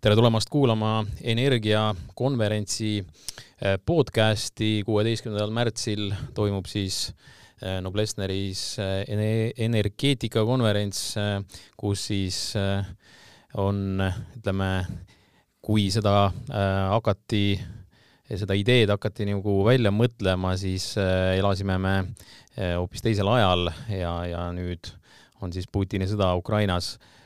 tere 0.00 0.16
tulemast 0.16 0.48
kuulama 0.48 1.04
energiakonverentsi 1.28 2.92
eh, 2.96 3.74
podcasti. 3.86 4.80
kuueteistkümnendal 4.86 5.52
märtsil 5.52 6.06
toimub 6.34 6.64
siis 6.72 7.10
eh, 7.60 7.82
Noblessneris 7.84 8.62
eh, 8.80 9.52
energeetikakonverents, 9.60 11.02
kus 11.76 12.06
siis 12.08 12.38
on, 13.60 14.00
ütleme, 14.38 14.70
kui 15.60 15.90
seda 15.92 16.30
hakati, 16.96 17.44
seda 18.32 18.56
ideed 18.56 18.96
hakati 18.96 19.28
nagu 19.34 19.60
välja 19.68 19.92
mõtlema, 19.92 20.56
siis 20.56 20.94
elasime 21.36 21.76
me 21.76 21.94
hoopis 22.56 23.04
teisel 23.04 23.28
ajal 23.36 23.68
ja, 23.92 24.16
ja 24.32 24.48
nüüd 24.56 24.94
on 25.44 25.52
siis 25.52 25.68
Putini 25.68 26.08
sõda 26.08 26.32
Ukrainas 26.40 26.94
Eh, 26.96 27.19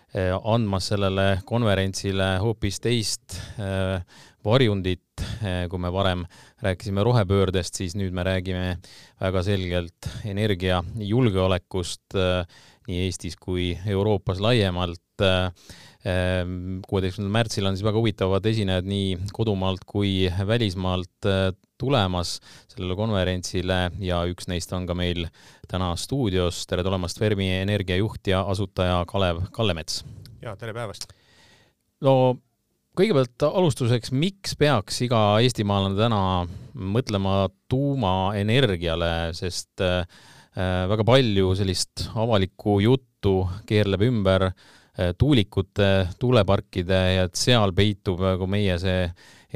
andmas 0.45 0.93
sellele 0.93 1.41
konverentsile 1.47 2.37
hoopis 2.43 2.79
teist 2.81 3.35
eh, 3.59 3.99
varjundit, 4.45 5.23
eh, 5.41 5.65
kui 5.71 5.81
me 5.81 5.91
varem 5.93 6.25
rääkisime 6.65 7.05
rohepöördest, 7.07 7.81
siis 7.81 7.97
nüüd 7.97 8.15
me 8.15 8.25
räägime 8.27 8.77
väga 9.21 9.43
selgelt 9.47 10.09
energiajulgeolekust 10.25 12.17
nii 12.89 13.07
Eestis 13.07 13.37
kui 13.41 13.73
Euroopas 13.87 14.43
laiemalt. 14.45 15.01
kuueteistkümnendal 16.85 17.33
märtsil 17.33 17.65
on 17.65 17.77
siis 17.79 17.85
väga 17.87 17.97
huvitavad 17.97 18.45
esinejad 18.51 18.85
nii 18.85 19.15
kodumaalt 19.33 19.87
kui 19.87 20.27
välismaalt 20.47 21.29
tulemas 21.81 22.41
sellele 22.69 22.97
konverentsile 22.99 23.79
ja 24.03 24.19
üks 24.29 24.51
neist 24.51 24.73
on 24.77 24.89
ka 24.91 24.97
meil 24.99 25.29
täna 25.71 25.95
stuudios. 25.97 26.67
tere 26.67 26.83
tulemast, 26.85 27.19
Fermi 27.19 27.49
energiajuht 27.63 28.27
ja 28.27 28.43
asutaja 28.43 29.05
Kalev 29.09 29.47
Kallemets. 29.53 30.05
ja 30.43 30.57
tere 30.57 30.75
päevast. 30.75 31.09
no 32.01 32.37
kõigepealt 32.95 33.43
alustuseks, 33.49 34.13
miks 34.15 34.55
peaks 34.59 35.01
iga 35.03 35.21
eestimaalane 35.43 35.99
täna 35.99 36.21
mõtlema 36.75 37.49
tuumaenergiale, 37.71 39.11
sest 39.35 39.83
äh, 39.83 40.05
väga 40.91 41.07
palju 41.07 41.55
sellist 41.59 42.07
avalikku 42.15 42.79
juttu 42.85 43.37
keerleb 43.67 44.07
ümber 44.07 44.47
äh, 44.51 45.11
tuulikute, 45.19 45.91
tuuleparkide 46.23 47.01
ja 47.17 47.27
et 47.27 47.39
seal 47.39 47.75
peitub 47.75 48.23
nagu 48.23 48.47
meie 48.51 48.79
see 48.83 49.09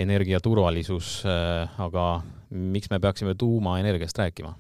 energiaturvalisus, 0.02 1.20
äh, 1.30 1.78
aga 1.86 2.08
miks 2.50 2.90
me 2.90 2.98
peaksime 3.02 3.38
tuumaenergiast 3.38 4.18
rääkima? 4.18 4.56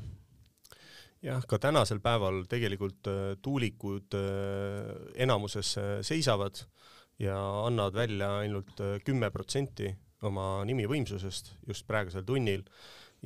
jah, 1.26 1.42
ka 1.50 1.58
tänasel 1.58 1.98
päeval 1.98 2.44
tegelikult 2.46 3.08
tuulikud 3.42 4.14
enamuses 5.18 5.72
seisavad 6.06 6.60
ja 7.18 7.38
annavad 7.66 7.94
välja 7.94 8.30
ainult 8.44 8.80
kümme 9.04 9.30
protsenti 9.34 9.90
oma 10.22 10.64
nimivõimsusest 10.68 11.52
just 11.66 11.86
praegusel 11.86 12.24
tunnil 12.26 12.64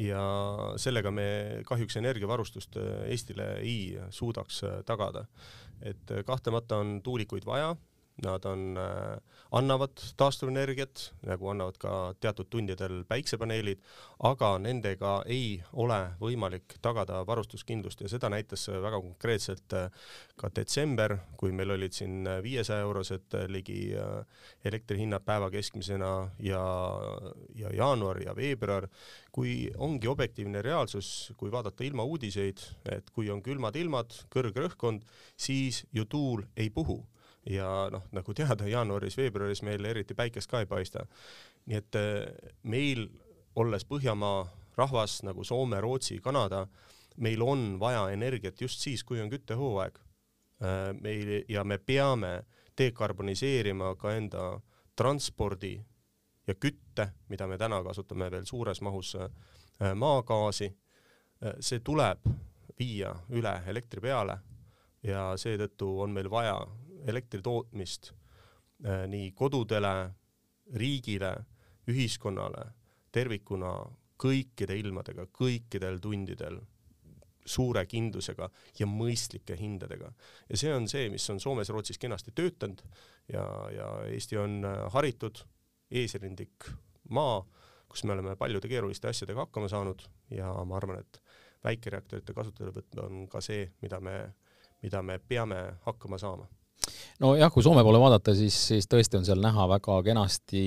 ja 0.01 0.23
sellega 0.81 1.11
me 1.13 1.27
kahjuks 1.69 1.99
energiavarustust 2.01 2.79
Eestile 3.07 3.49
ei 3.61 3.99
suudaks 4.11 4.63
tagada. 4.89 5.27
et 5.83 6.13
kahtlemata 6.27 6.77
on 6.77 7.01
tuulikuid 7.03 7.45
vaja 7.45 7.77
Nad 8.23 8.45
on 8.47 8.77
äh,, 8.79 9.19
annavad 9.53 9.99
taastuvenergiat, 10.17 11.09
nagu 11.27 11.49
annavad 11.51 11.79
ka 11.81 11.93
teatud 12.23 12.49
tundidel 12.53 13.03
päiksepaneelid, 13.09 13.83
aga 14.29 14.53
nendega 14.63 15.15
ei 15.27 15.57
ole 15.73 15.99
võimalik 16.21 16.77
tagada 16.85 17.23
varustuskindlust 17.27 18.05
ja 18.05 18.11
seda 18.13 18.31
näitas 18.33 18.69
väga 18.71 19.01
konkreetselt 19.03 19.77
äh, 19.77 19.91
ka 20.39 20.53
detsember, 20.55 21.17
kui 21.37 21.53
meil 21.53 21.75
olid 21.75 21.97
siin 21.97 22.29
viiesaja 22.45 22.87
eurosed 22.87 23.39
äh, 23.39 23.49
ligi 23.51 23.81
elektrihinnad 24.65 25.25
päeva 25.27 25.51
keskmisena 25.51 26.13
ja, 26.41 26.63
ja 27.59 27.73
jaanuar 27.77 28.23
ja 28.23 28.37
veebruar, 28.37 28.87
kui 29.35 29.71
ongi 29.77 30.09
objektiivne 30.09 30.63
reaalsus, 30.63 31.33
kui 31.37 31.51
vaadata 31.53 31.85
ilmauudiseid, 31.85 32.63
et 32.93 33.11
kui 33.11 33.31
on 33.33 33.43
külmad 33.43 33.77
ilmad, 33.77 34.15
kõrge 34.33 34.69
õhkkond, 34.69 35.05
siis 35.37 35.85
ju 35.93 36.07
tuul 36.07 36.47
ei 36.57 36.71
puhu 36.71 37.03
ja 37.47 37.89
noh, 37.91 38.05
nagu 38.13 38.35
teada, 38.35 38.67
jaanuaris-veebruaris 38.69 39.63
meil 39.67 39.85
eriti 39.85 40.15
päikest 40.15 40.51
ka 40.51 40.63
ei 40.63 40.67
paista. 40.67 41.07
nii 41.67 41.77
et 41.79 41.99
äh, 41.99 42.51
meil, 42.63 43.09
olles 43.57 43.85
Põhjamaa 43.85 44.47
rahvas 44.77 45.23
nagu 45.23 45.45
Soome, 45.45 45.81
Rootsi, 45.81 46.21
Kanada, 46.21 46.67
meil 47.17 47.43
on 47.43 47.81
vaja 47.81 48.09
energiat 48.11 48.61
just 48.61 48.81
siis, 48.81 49.05
kui 49.05 49.21
on 49.21 49.31
küttehooaeg. 49.31 49.99
Äh, 50.63 50.93
meil 51.01 51.45
ja 51.49 51.65
me 51.65 51.79
peame 51.79 52.45
dekarboniseerima 52.79 53.95
ka 53.97 54.15
enda 54.15 54.61
transpordi 54.97 55.75
ja 56.47 56.55
kütte, 56.55 57.13
mida 57.29 57.47
me 57.47 57.59
täna 57.59 57.83
kasutame 57.83 58.31
veel 58.31 58.47
suures 58.47 58.81
mahus 58.81 59.17
äh, 59.17 59.95
maagaasi. 59.95 60.73
see 61.59 61.81
tuleb 61.83 62.23
viia 62.79 63.09
üle 63.35 63.53
elektri 63.67 64.01
peale 64.01 64.37
ja 65.03 65.33
seetõttu 65.37 65.89
on 66.05 66.13
meil 66.15 66.31
vaja 66.31 66.55
elektri 67.07 67.43
tootmist 67.43 68.13
äh, 68.87 69.07
nii 69.09 69.33
kodudele, 69.37 70.11
riigile, 70.79 71.33
ühiskonnale 71.91 72.69
tervikuna 73.13 73.73
kõikide 74.23 74.77
ilmadega, 74.79 75.27
kõikidel 75.35 75.99
tundidel 76.03 76.61
suure 77.43 77.83
kindlusega 77.91 78.47
ja 78.79 78.87
mõistlike 78.87 79.57
hindadega. 79.59 80.13
ja 80.49 80.57
see 80.59 80.71
on 80.75 80.87
see, 80.89 81.09
mis 81.11 81.27
on 81.31 81.41
Soomes-Rootsis 81.43 81.99
kenasti 81.99 82.31
töötanud 82.35 82.85
ja, 83.33 83.43
ja 83.75 83.89
Eesti 84.07 84.39
on 84.39 84.63
äh, 84.65 84.79
haritud, 84.95 85.43
eesrindlik 85.91 86.71
maa, 87.11 87.43
kus 87.89 88.05
me 88.05 88.15
oleme 88.15 88.37
paljude 88.37 88.71
keeruliste 88.71 89.11
asjadega 89.11 89.47
hakkama 89.47 89.69
saanud 89.69 90.07
ja 90.31 90.53
ma 90.65 90.79
arvan, 90.79 91.03
et 91.03 91.21
väikereaktorite 91.65 92.35
kasutuselevõtt 92.35 92.99
on 93.03 93.27
ka 93.31 93.43
see, 93.45 93.67
mida 93.83 94.01
me, 94.01 94.17
mida 94.83 95.03
me 95.03 95.19
peame 95.19 95.65
hakkama 95.85 96.19
saama 96.19 96.47
nojah, 97.23 97.53
kui 97.53 97.63
Soome 97.65 97.85
poole 97.87 98.01
vaadata, 98.03 98.35
siis, 98.37 98.57
siis 98.73 98.89
tõesti 98.91 99.21
on 99.21 99.27
seal 99.29 99.43
näha 99.43 99.69
väga 99.71 100.01
kenasti 100.07 100.65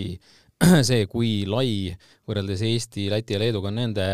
see, 0.87 1.03
kui 1.11 1.43
lai 1.49 1.91
võrreldes 2.25 2.61
Eesti, 2.63 3.09
Läti 3.11 3.35
ja 3.35 3.39
Leeduga 3.41 3.67
on 3.67 3.75
nende 3.75 4.05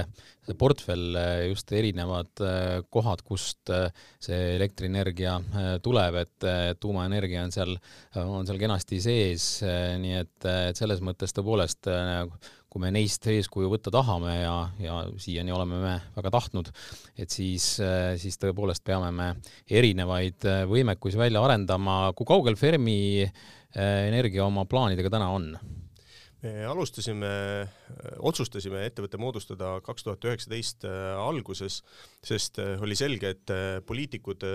see 0.42 0.56
portfell, 0.58 1.18
just 1.46 1.70
erinevad 1.78 2.42
äh, 2.42 2.80
kohad, 2.90 3.22
kust 3.22 3.70
äh, 3.70 3.92
see 4.18 4.56
elektrienergia 4.56 5.36
tuleb, 5.86 6.18
et 6.24 6.48
tuumaenergia 6.82 7.44
on 7.46 7.54
seal, 7.54 7.76
on 8.24 8.50
seal 8.50 8.58
kenasti 8.62 8.98
sees, 9.04 9.46
nii 10.02 10.16
et, 10.18 10.48
et 10.72 10.82
selles 10.82 11.04
mõttes 11.06 11.36
tõepoolest 11.38 11.92
kui 12.72 12.82
me 12.82 12.90
neist 12.96 13.28
eeskuju 13.28 13.70
võtta 13.70 13.92
tahame 13.94 14.38
ja, 14.40 14.56
ja 14.82 14.98
siiani 15.22 15.54
oleme 15.54 15.78
me 15.84 15.94
väga 16.16 16.32
tahtnud, 16.34 16.72
et 17.22 17.30
siis, 17.30 17.68
siis 18.24 18.40
tõepoolest 18.42 18.86
peame 18.88 19.12
me 19.14 19.30
erinevaid 19.70 20.48
võimekusi 20.72 21.20
välja 21.22 21.44
arendama. 21.44 22.16
kui 22.16 22.26
kaugel 22.26 22.58
Fermi 22.58 23.28
Energia 23.76 24.48
oma 24.48 24.66
plaanidega 24.68 25.12
täna 25.14 25.30
on? 25.36 25.52
Me 26.42 26.52
alustasime, 26.66 27.30
otsustasime 28.26 28.82
ettevõtte 28.88 29.20
moodustada 29.22 29.76
kaks 29.86 30.06
tuhat 30.06 30.26
üheksateist 30.26 30.86
äh, 30.90 31.14
alguses, 31.22 31.82
sest 32.26 32.58
äh, 32.62 32.82
oli 32.82 32.98
selge, 32.98 33.34
et 33.36 33.54
äh, 33.54 33.78
poliitikud 33.86 34.46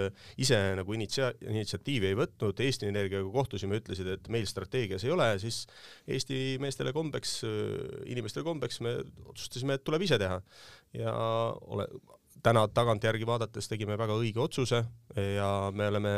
ise 0.43 0.59
nagu 0.79 0.97
initsia-, 0.97 1.33
initsiatiivi 1.47 2.11
ei 2.11 2.19
võtnud, 2.19 2.63
Eesti 2.67 2.91
Energiaga 2.91 3.31
kohtusime, 3.35 3.79
ütlesid, 3.83 4.11
et 4.17 4.31
meil 4.33 4.49
strateegias 4.51 5.07
ei 5.07 5.15
ole, 5.15 5.29
siis 5.43 5.63
Eesti 6.11 6.59
meestele 6.63 6.95
kombeks, 6.97 7.39
inimestele 8.07 8.47
kombeks 8.47 8.83
me 8.83 8.99
otsustasime, 9.31 9.79
et 9.79 9.87
tuleb 9.87 10.07
ise 10.07 10.19
teha. 10.23 10.41
ja 10.97 11.13
ole, 11.71 11.87
täna 12.47 12.63
tagantjärgi 12.71 13.27
vaadates 13.27 13.67
tegime 13.67 13.97
väga 13.99 14.15
õige 14.21 14.39
otsuse 14.39 14.79
ja 15.17 15.49
me 15.75 15.89
oleme 15.91 16.13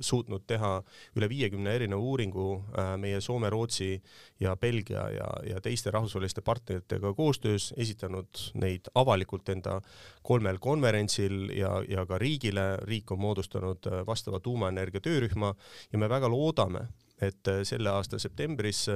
suutnud 0.00 0.44
teha 0.46 0.76
üle 1.18 1.28
viiekümne 1.30 1.74
erineva 1.74 2.00
uuringu 2.00 2.46
äh, 2.60 2.92
meie 3.02 3.20
Soome, 3.24 3.50
Rootsi 3.50 3.96
ja 4.40 4.54
Belgia 4.56 5.08
ja, 5.10 5.28
ja 5.48 5.60
teiste 5.64 5.90
rahvusvaheliste 5.90 6.44
partneritega 6.46 7.14
koostöös, 7.18 7.72
esitanud 7.76 8.44
neid 8.62 8.92
avalikult 8.94 9.48
enda 9.54 9.80
kolmel 10.22 10.60
konverentsil 10.62 11.50
ja, 11.56 11.74
ja 11.88 12.06
ka 12.06 12.18
riigile, 12.22 12.76
riik 12.86 13.10
on 13.10 13.22
moodustanud 13.24 13.90
äh, 13.90 14.04
vastava 14.06 14.40
tuumaenergia 14.40 15.02
töörühma 15.02 15.54
ja 15.92 15.98
me 15.98 16.10
väga 16.10 16.30
loodame, 16.30 16.86
et 17.22 17.48
selle 17.66 17.90
aasta 17.90 18.18
septembris 18.18 18.88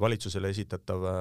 valitsusele 0.00 0.48
esitatav 0.52 1.04
äh, 1.04 1.14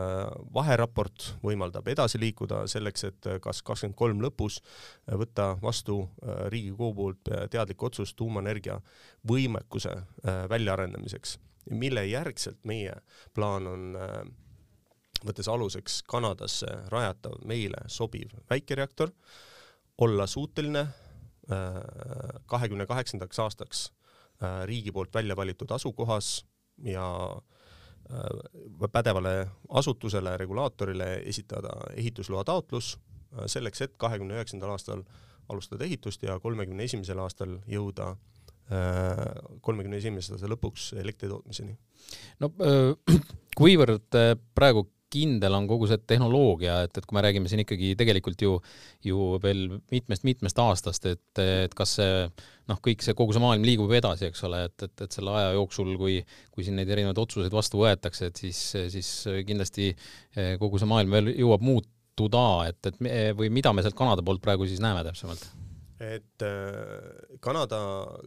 vaheraport 0.54 1.34
võimaldab 1.44 1.88
edasi 1.92 2.20
liikuda 2.22 2.64
selleks, 2.72 3.04
et 3.10 3.28
äh, 3.28 3.40
kas 3.44 3.62
kakskümmend 3.66 3.98
kolm 4.00 4.22
lõpus 4.24 4.60
äh, 4.62 5.18
võtta 5.20 5.54
vastu 5.62 6.04
Riigikogu 6.24 6.94
poolt 6.94 7.32
teadlik 7.52 7.84
otsus 7.84 8.14
tuumaenergia 8.16 8.78
võimekuse 9.28 9.92
väljaarendamiseks, 10.50 11.38
mille 11.72 12.06
järgselt 12.08 12.60
meie 12.68 12.94
plaan 13.34 13.68
on 13.68 13.98
võttes 15.24 15.48
aluseks 15.48 16.02
Kanadasse 16.08 16.68
rajatav 16.92 17.40
meile 17.48 17.86
sobiv 17.88 18.34
väikereaktor, 18.50 19.12
olla 19.98 20.28
suuteline 20.28 20.86
kahekümne 22.48 22.86
kaheksandaks 22.88 23.40
aastaks 23.40 23.86
riigi 24.68 24.92
poolt 24.92 25.14
välja 25.16 25.36
valitud 25.36 25.72
asukohas 25.72 26.44
ja 26.84 27.08
äh, 27.32 27.53
pädevale 28.92 29.48
asutusele, 29.70 30.38
regulaatorile 30.38 31.24
esitada 31.26 31.72
ehitusloa 31.96 32.44
taotlus 32.44 32.98
selleks, 33.46 33.82
et 33.82 33.98
kahekümne 33.98 34.36
üheksandal 34.38 34.76
aastal 34.76 35.04
alustada 35.50 35.86
ehitust 35.86 36.24
ja 36.24 36.40
kolmekümne 36.40 36.84
esimesel 36.84 37.20
aastal 37.20 37.58
jõuda 37.68 38.14
kolmekümne 39.62 39.98
esimese 40.00 40.34
aasta 40.34 40.48
lõpuks 40.48 40.94
elektri 41.00 41.28
tootmiseni. 41.30 41.76
no 42.40 42.50
kuivõrd 43.60 44.16
praegu 44.56 44.86
kindel 45.14 45.56
on 45.58 45.68
kogu 45.70 45.88
see 45.90 46.02
tehnoloogia, 46.10 46.80
et, 46.88 46.98
et 46.98 47.08
kui 47.08 47.18
me 47.18 47.24
räägime 47.26 47.52
siin 47.52 47.64
ikkagi 47.64 47.94
tegelikult 48.00 48.44
ju, 48.44 48.58
ju 49.06 49.30
veel 49.44 49.78
mitmest-mitmest 49.94 50.60
aastast, 50.64 51.08
et, 51.12 51.44
et 51.44 51.74
kas 51.78 51.98
see 52.00 52.20
noh, 52.72 52.80
kõik 52.84 53.04
see, 53.06 53.16
kogu 53.18 53.36
see 53.36 53.44
maailm 53.44 53.66
liigub 53.68 53.92
edasi, 53.96 54.30
eks 54.30 54.46
ole, 54.48 54.64
et, 54.70 54.88
et, 54.88 54.96
et 55.06 55.18
selle 55.18 55.34
aja 55.36 55.56
jooksul, 55.58 55.96
kui, 56.00 56.20
kui 56.54 56.66
siin 56.66 56.80
neid 56.80 56.92
erinevaid 56.94 57.24
otsuseid 57.26 57.54
vastu 57.54 57.84
võetakse, 57.84 58.32
et 58.32 58.46
siis, 58.46 58.62
siis 58.94 59.12
kindlasti 59.48 59.92
eh, 59.92 60.56
kogu 60.62 60.82
see 60.82 60.90
maailm 60.90 61.18
veel 61.18 61.34
jõuab 61.36 61.66
muutuda, 61.66 62.46
et, 62.72 62.94
et 62.94 63.36
või 63.38 63.52
mida 63.54 63.76
me 63.76 63.86
sealt 63.86 63.98
Kanada 64.00 64.26
poolt 64.26 64.44
praegu 64.44 64.70
siis 64.70 64.84
näeme 64.84 65.06
täpsemalt? 65.08 65.63
Et 66.04 66.44
äh, 66.44 67.38
Kanada 67.44 67.80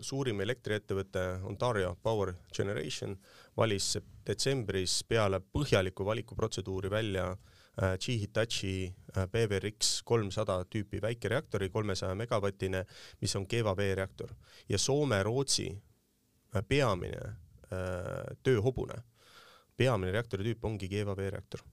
suurim 0.04 0.40
elektriettevõte 0.44 1.22
Ontario 1.48 1.94
Power 2.02 2.32
Generation 2.54 3.16
valis 3.56 3.96
detsembris 4.26 5.00
peale 5.08 5.40
põhjalikku 5.40 6.06
valikuprotseduuri 6.06 6.90
välja 6.92 7.26
äh, 7.32 7.96
G-Hitachi 8.00 8.74
äh, 8.86 9.26
PVRX 9.32 10.00
kolmsada 10.08 10.60
tüüpi 10.70 11.02
väikereaktori, 11.02 11.70
kolmesaja 11.74 12.16
megavatine, 12.18 12.84
mis 13.20 13.36
on 13.36 13.46
Keva 13.46 13.76
veereaktor 13.76 14.32
ja 14.68 14.78
Soome-Rootsi 14.78 15.70
peamine 16.68 17.34
tööhobune, 18.46 18.94
peamine 19.76 20.12
reaktori 20.14 20.44
tüüp 20.46 20.62
ongi 20.64 20.86
Keva 20.88 21.16
veereaktor. 21.18 21.64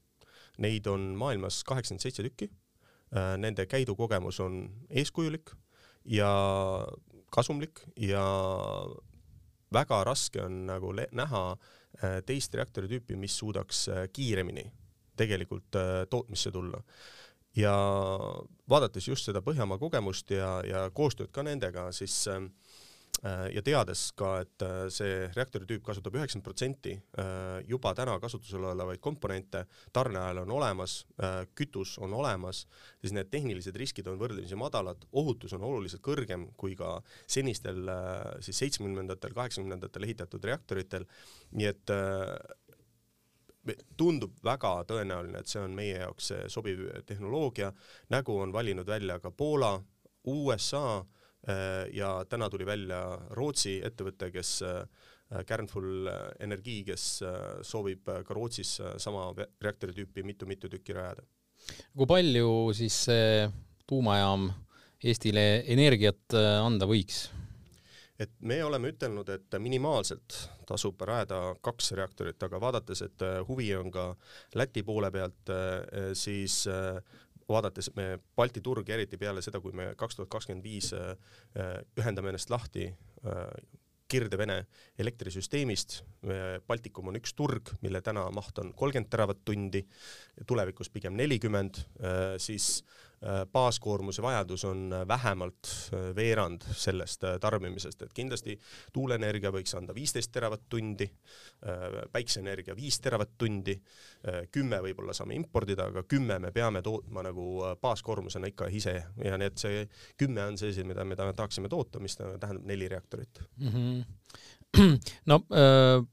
Neid 0.58 0.88
on 0.90 1.12
maailmas 1.16 1.60
kaheksakümmend 1.64 2.02
seitse 2.02 2.24
tükki. 2.26 2.48
Nende 3.38 3.64
käidukogemus 3.70 4.40
on 4.42 4.58
eeskujulik 4.90 5.54
ja 6.04 6.30
kasumlik 7.30 7.80
ja 7.96 8.24
väga 9.72 10.04
raske 10.04 10.42
on 10.44 10.64
nagu 10.68 10.92
näha 10.94 11.44
äh, 11.52 12.20
teist 12.26 12.54
reaktori 12.54 12.88
tüüpi, 12.88 13.16
mis 13.16 13.36
suudaks 13.38 13.88
äh, 13.88 14.06
kiiremini 14.12 14.64
tegelikult 15.16 15.76
äh, 15.78 16.06
tootmisse 16.10 16.52
tulla. 16.52 16.82
ja 17.56 17.74
vaadates 18.68 19.08
just 19.08 19.28
seda 19.28 19.42
Põhjamaa 19.42 19.78
kogemust 19.78 20.30
ja, 20.34 20.58
ja 20.66 20.88
koostööd 20.90 21.30
ka 21.30 21.42
nendega, 21.46 21.90
siis 21.92 22.16
äh, 22.28 22.42
ja 23.22 23.62
teades 23.64 24.08
ka, 24.18 24.30
et 24.44 24.62
äh, 24.64 24.86
see 24.92 25.28
reaktori 25.32 25.64
tüüp 25.68 25.84
kasutab 25.86 26.16
üheksakümmend 26.18 26.44
protsenti 26.44 26.94
äh, 27.20 27.60
juba 27.68 27.94
täna 27.96 28.18
kasutusel 28.20 28.66
olevaid 28.68 29.00
komponente, 29.04 29.64
tarneahel 29.94 30.42
on 30.42 30.52
olemas, 30.58 30.98
kütus 31.56 31.94
on 32.02 32.14
olemas, 32.16 32.64
siis 33.00 33.14
need 33.16 33.30
tehnilised 33.32 33.76
riskid 33.80 34.08
on 34.10 34.18
võrdlemisi 34.20 34.58
madalad, 34.58 35.06
ohutus 35.12 35.54
on 35.56 35.64
oluliselt 35.64 36.02
kõrgem 36.04 36.48
kui 36.60 36.76
ka 36.76 36.98
senistel 37.26 37.88
siis 38.44 38.60
seitsmekümnendatel, 38.64 39.34
kaheksakümnendatel 39.36 40.08
ehitatud 40.08 40.44
reaktoritel, 40.44 41.06
nii 41.56 41.70
et 41.70 41.94
tundub 43.96 44.36
väga 44.44 44.76
tõenäoline, 44.90 45.40
et 45.40 45.48
see 45.48 45.62
on 45.62 45.72
meie 45.76 45.96
jaoks 46.02 46.32
sobiv 46.52 46.84
tehnoloogia, 47.08 47.72
nägu 48.12 48.36
on 48.42 48.52
valinud 48.52 48.88
välja 48.88 49.20
ka 49.22 49.32
Poola, 49.32 49.78
USA 50.28 51.04
Äh, 51.04 51.23
ja 51.92 52.24
täna 52.28 52.48
tuli 52.50 52.66
välja 52.66 53.00
Rootsi 53.36 53.76
ettevõte, 53.84 54.30
kes 54.32 54.62
äh, 54.64 54.84
Energi, 56.40 56.82
kes 56.86 57.06
äh, 57.22 57.38
soovib 57.62 58.08
ka 58.08 58.34
Rootsis 58.34 58.78
sama 58.96 59.26
reaktori 59.60 59.92
tüüpi 59.92 60.24
mitu-mitu 60.24 60.68
tükki 60.72 60.96
rajada. 60.96 61.24
kui 61.96 62.06
palju 62.06 62.72
siis 62.76 63.04
see 63.08 63.48
tuumajaam 63.86 64.50
Eestile 65.04 65.64
energiat 65.68 66.32
anda 66.34 66.86
võiks? 66.88 67.26
et 68.18 68.30
me 68.40 68.62
oleme 68.64 68.92
ütelnud, 68.92 69.28
et 69.28 69.56
minimaalselt 69.58 70.36
tasub 70.68 71.00
rajada 71.04 71.54
kaks 71.64 71.92
reaktorit, 71.98 72.40
aga 72.46 72.60
vaadates, 72.60 73.02
et 73.02 73.24
huvi 73.48 73.72
on 73.76 73.90
ka 73.92 74.06
Läti 74.54 74.84
poole 74.86 75.10
pealt, 75.10 75.50
siis 76.16 76.62
vaadates 77.48 77.90
me 77.96 78.18
Balti 78.36 78.62
turg, 78.64 78.88
eriti 78.88 79.18
peale 79.20 79.42
seda, 79.44 79.60
kui 79.60 79.74
me 79.76 79.92
kaks 79.98 80.18
tuhat 80.18 80.30
kakskümmend 80.32 80.64
viis 80.64 80.92
äh, 80.96 81.14
äh, 81.58 81.78
ühendame 82.00 82.32
ennast 82.32 82.52
lahti 82.52 82.88
äh, 82.90 83.48
Kirde-Vene 84.14 84.58
elektrisüsteemist. 85.00 85.94
Baltikum 86.68 87.08
on 87.08 87.16
üks 87.16 87.32
turg, 87.34 87.70
mille 87.82 88.02
täna 88.04 88.26
maht 88.36 88.58
on 88.60 88.74
kolmkümmend 88.76 89.08
teravatt-tundi, 89.10 89.80
tulevikus 90.46 90.90
pigem 90.92 91.16
nelikümmend, 91.16 91.80
siis 92.38 92.68
baaskoormuse 93.52 94.22
vajadus 94.22 94.64
on 94.64 94.92
äh, 94.92 95.08
vähemalt 95.08 95.68
äh, 95.94 96.14
veerand 96.16 96.62
sellest 96.72 97.24
tarbimisest, 97.40 98.02
et 98.02 98.12
kindlasti 98.14 98.58
tuuleenergia 98.92 99.52
võiks 99.54 99.74
anda 99.78 99.94
viisteist 99.94 100.32
teravatt-tundi, 100.32 101.06
päikseenergia 102.12 102.74
viis 102.76 102.98
teravatt-tundi, 103.00 103.74
kümme 104.52 104.80
võib-olla 104.84 105.14
saame 105.16 105.36
importida, 105.38 105.86
aga 105.88 106.02
kümme 106.08 106.38
me 106.42 106.50
peame 106.52 106.82
tootma 106.84 107.22
nagu 107.24 107.46
baaskoormusena 107.80 108.50
ikka 108.50 108.68
ise 108.68 108.94
ja 109.24 109.38
nii 109.40 109.48
et 109.48 109.60
see 109.60 109.84
kümme 110.20 110.44
on 110.44 110.58
asi, 110.58 110.84
mida 110.84 111.04
me 111.04 111.16
tahaksime 111.16 111.70
toota, 111.72 112.02
mis 112.04 112.16
tähendab 112.18 112.64
neli 112.68 112.88
reaktorit 112.88 113.40
mm. 113.56 113.68
-hmm. 113.68 114.98
no 115.30 115.40
äh 115.52 116.04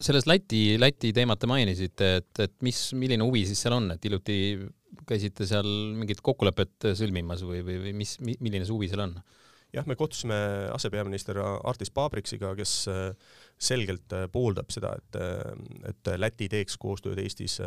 selles 0.00 0.26
Läti, 0.26 0.76
Läti 0.80 1.12
teemat 1.12 1.40
te 1.40 1.46
mainisite, 1.46 2.16
et, 2.20 2.40
et 2.44 2.54
mis, 2.66 2.80
milline 2.98 3.24
huvi 3.24 3.46
siis 3.48 3.62
seal 3.64 3.76
on, 3.78 3.90
et 3.94 4.04
hiljuti 4.04 4.36
käisite 5.06 5.46
seal 5.48 5.68
mingit 5.96 6.22
kokkulepet 6.24 6.92
sõlmimas 6.98 7.44
või, 7.46 7.60
või, 7.66 7.80
või 7.84 7.96
mis, 8.04 8.16
milline 8.22 8.64
see 8.64 8.74
huvi 8.74 8.88
seal 8.92 9.04
on? 9.08 9.18
jah, 9.74 9.86
me 9.86 9.96
kohtusime 9.98 10.36
asepeaminister 10.74 11.38
Artis 11.40 11.90
Pabriksiga, 11.94 12.52
kes 12.58 12.74
äh, 12.92 13.32
selgelt 13.58 14.12
äh, 14.14 14.26
pooldab 14.32 14.72
seda, 14.74 14.94
et, 14.98 15.18
äh, 15.20 15.90
et 15.90 16.12
Läti 16.20 16.48
teeks 16.52 16.78
koostööd 16.80 17.20
Eestis 17.22 17.58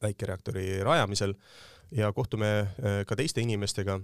väikereaktori 0.00 0.80
rajamisel 0.86 1.34
ja 1.92 2.08
kohtume 2.16 2.70
ka 3.06 3.16
teiste 3.18 3.42
inimestega. 3.42 3.98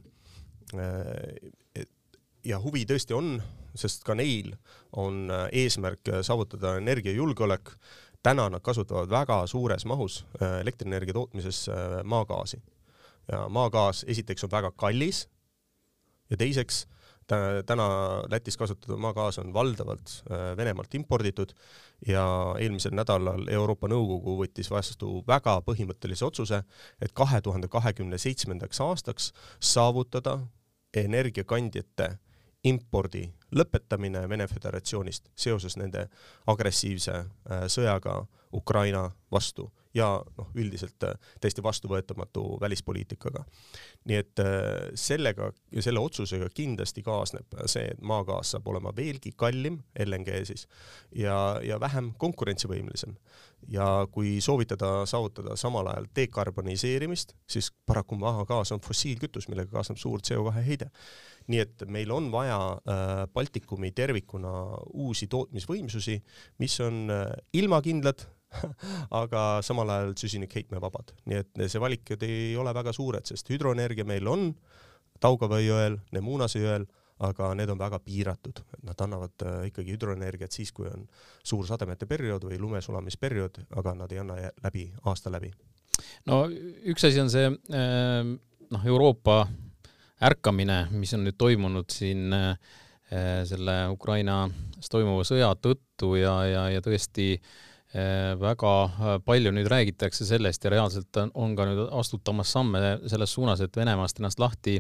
ja 2.45 2.59
huvi 2.61 2.83
tõesti 2.85 3.15
on, 3.17 3.39
sest 3.75 4.05
ka 4.05 4.15
neil 4.19 4.51
on 4.93 5.31
eesmärk 5.53 6.11
saavutada 6.27 6.75
energiajulgeolek 6.83 7.73
täna 8.27 8.49
nad 8.51 8.63
kasutavad 8.65 9.11
väga 9.11 9.45
suures 9.47 9.85
mahus 9.87 10.25
äh, 10.43 10.61
elektrienergia 10.61 11.15
tootmises 11.15 11.69
äh, 11.69 12.03
maagaasi. 12.05 12.63
ja 13.33 13.49
maagaas 13.49 14.05
esiteks 14.09 14.45
on 14.45 14.51
väga 14.51 14.71
kallis 14.71 15.29
ja 16.31 16.37
teiseks 16.37 16.87
täna 17.67 17.87
Lätis 18.31 18.57
kasutatud 18.57 19.01
maagaas 19.03 19.39
on 19.43 19.53
valdavalt 19.55 20.13
äh, 20.31 20.57
Venemaalt 20.57 20.95
imporditud 20.95 21.55
ja 22.07 22.27
eelmisel 22.59 22.95
nädalal 22.95 23.49
Euroopa 23.51 23.89
Nõukogu 23.91 24.37
võttis 24.43 24.71
vastu 24.71 25.25
väga 25.27 25.59
põhimõttelise 25.67 26.27
otsuse, 26.27 26.63
et 27.03 27.13
kahe 27.13 27.41
tuhande 27.43 27.69
kahekümne 27.69 28.19
seitsmendaks 28.19 28.81
aastaks 28.81 29.33
saavutada 29.61 30.39
energiakandjate 30.95 32.13
impordi 32.67 33.25
lõpetamine 33.57 34.25
Vene 34.29 34.47
Föderatsioonist 34.51 35.31
seoses 35.39 35.77
nende 35.79 36.07
agressiivse 36.51 37.17
äh, 37.17 37.67
sõjaga 37.71 38.21
Ukraina 38.53 39.11
vastu 39.33 39.71
ja 39.97 40.09
noh, 40.39 40.51
üldiselt 40.59 41.05
äh, 41.07 41.17
täiesti 41.41 41.65
vastuvõetamatu 41.65 42.45
välispoliitikaga. 42.61 43.45
nii 44.05 44.19
et 44.21 44.43
äh, 44.43 44.91
sellega 44.95 45.51
ja 45.73 45.83
selle 45.83 46.01
otsusega 46.01 46.49
kindlasti 46.55 47.03
kaasneb 47.07 47.57
see, 47.67 47.89
et 47.95 48.03
maagaas 48.03 48.55
saab 48.55 48.69
olema 48.73 48.93
veelgi 48.97 49.33
kallim, 49.37 49.81
LNG 50.05 50.43
siis, 50.49 50.67
ja, 51.15 51.59
ja 51.65 51.81
vähem 51.81 52.13
konkurentsivõimelisem. 52.19 53.17
ja 53.69 54.07
kui 54.13 54.37
soovitada 54.41 55.07
saavutada 55.07 55.57
samal 55.57 55.89
ajal 55.91 56.07
dekarboniseerimist, 56.17 57.33
siis 57.49 57.73
paraku 57.87 58.19
maagaas 58.21 58.73
on 58.73 58.81
fossiilkütus, 58.85 59.49
millega 59.49 59.73
kaasneb 59.73 59.99
suur 59.99 60.21
CO2 60.21 60.63
heide 60.67 60.91
nii 61.47 61.61
et 61.63 61.83
meil 61.89 62.11
on 62.11 62.31
vaja 62.33 62.59
äh, 62.59 63.27
Baltikumi 63.33 63.93
tervikuna 63.95 64.51
uusi 64.93 65.29
tootmisvõimsusi, 65.31 66.17
mis 66.59 66.81
on 66.83 67.07
ilmakindlad 67.55 68.25
aga 69.23 69.47
samal 69.67 69.91
ajal 69.95 70.15
süsinikheitmevabad, 70.21 71.15
nii 71.31 71.41
et 71.43 71.65
see 71.67 71.83
valikud 71.83 72.23
ei 72.27 72.55
ole 72.59 72.75
väga 72.77 72.95
suured, 72.97 73.27
sest 73.29 73.51
hüdroenergia 73.55 74.07
meil 74.09 74.29
on 74.31 74.51
Taugava 75.21 75.63
jõel, 75.65 75.97
Nemunase 76.13 76.61
jõel, 76.61 76.85
aga 77.25 77.53
need 77.57 77.71
on 77.73 77.79
väga 77.81 77.99
piiratud, 78.05 78.61
nad 78.85 79.01
annavad 79.01 79.45
äh, 79.47 79.61
ikkagi 79.71 79.95
hüdroenergiat 79.95 80.53
siis, 80.53 80.73
kui 80.77 80.89
on 80.91 81.07
suur 81.45 81.65
sademete 81.69 82.09
periood 82.09 82.45
või 82.45 82.59
lumesulamisperiood, 82.61 83.63
aga 83.81 83.95
nad 83.97 84.13
ei 84.13 84.21
anna 84.21 84.37
läbi, 84.65 84.91
aasta 85.09 85.33
läbi. 85.33 85.53
no 86.29 86.45
üks 86.85 87.09
asi 87.09 87.23
on 87.23 87.33
see 87.33 87.49
äh, 87.49 88.35
noh, 88.71 88.85
Euroopa 88.85 89.47
ärkamine, 90.27 90.87
mis 90.97 91.15
on 91.17 91.25
nüüd 91.25 91.39
toimunud 91.41 91.89
siin 91.93 92.33
äh, 92.37 92.59
selle 93.47 93.87
Ukrainas 93.95 94.91
toimuva 94.91 95.25
sõja 95.25 95.53
tõttu 95.63 96.17
ja, 96.19 96.35
ja, 96.51 96.69
ja 96.75 96.83
tõesti 96.85 97.37
väga 98.41 98.73
palju 99.25 99.53
nüüd 99.57 99.69
räägitakse 99.73 100.27
sellest 100.29 100.65
ja 100.65 100.73
reaalselt 100.75 101.17
on, 101.23 101.55
ka 101.57 101.65
nüüd 101.69 101.81
astutamas 101.97 102.53
samme 102.53 102.83
selles 103.09 103.33
suunas, 103.33 103.63
et 103.65 103.77
Venemaast 103.77 104.21
ennast 104.21 104.43
lahti 104.43 104.79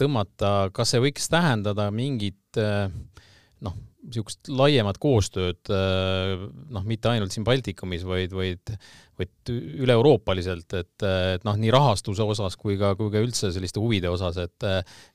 tõmmata. 0.00 0.70
kas 0.72 0.94
see 0.94 1.02
võiks 1.04 1.28
tähendada 1.28 1.90
mingit 1.92 2.56
noh, 2.56 3.76
niisugust 4.00 4.48
laiemat 4.48 4.96
koostööd 5.00 5.70
noh, 5.70 6.84
mitte 6.88 7.10
ainult 7.10 7.34
siin 7.34 7.44
Baltikumis, 7.44 8.04
vaid, 8.08 8.32
vaid, 8.32 8.72
vaid 9.20 9.52
üle-euroopaliselt, 9.52 10.72
et, 10.78 11.04
et 11.34 11.44
noh, 11.44 11.58
nii 11.60 11.72
rahastuse 11.74 12.24
osas 12.24 12.56
kui 12.60 12.78
ka, 12.80 12.94
kui 12.98 13.12
ka 13.12 13.20
üldse 13.20 13.52
selliste 13.52 13.82
huvide 13.82 14.08
osas, 14.12 14.40
et 14.40 14.68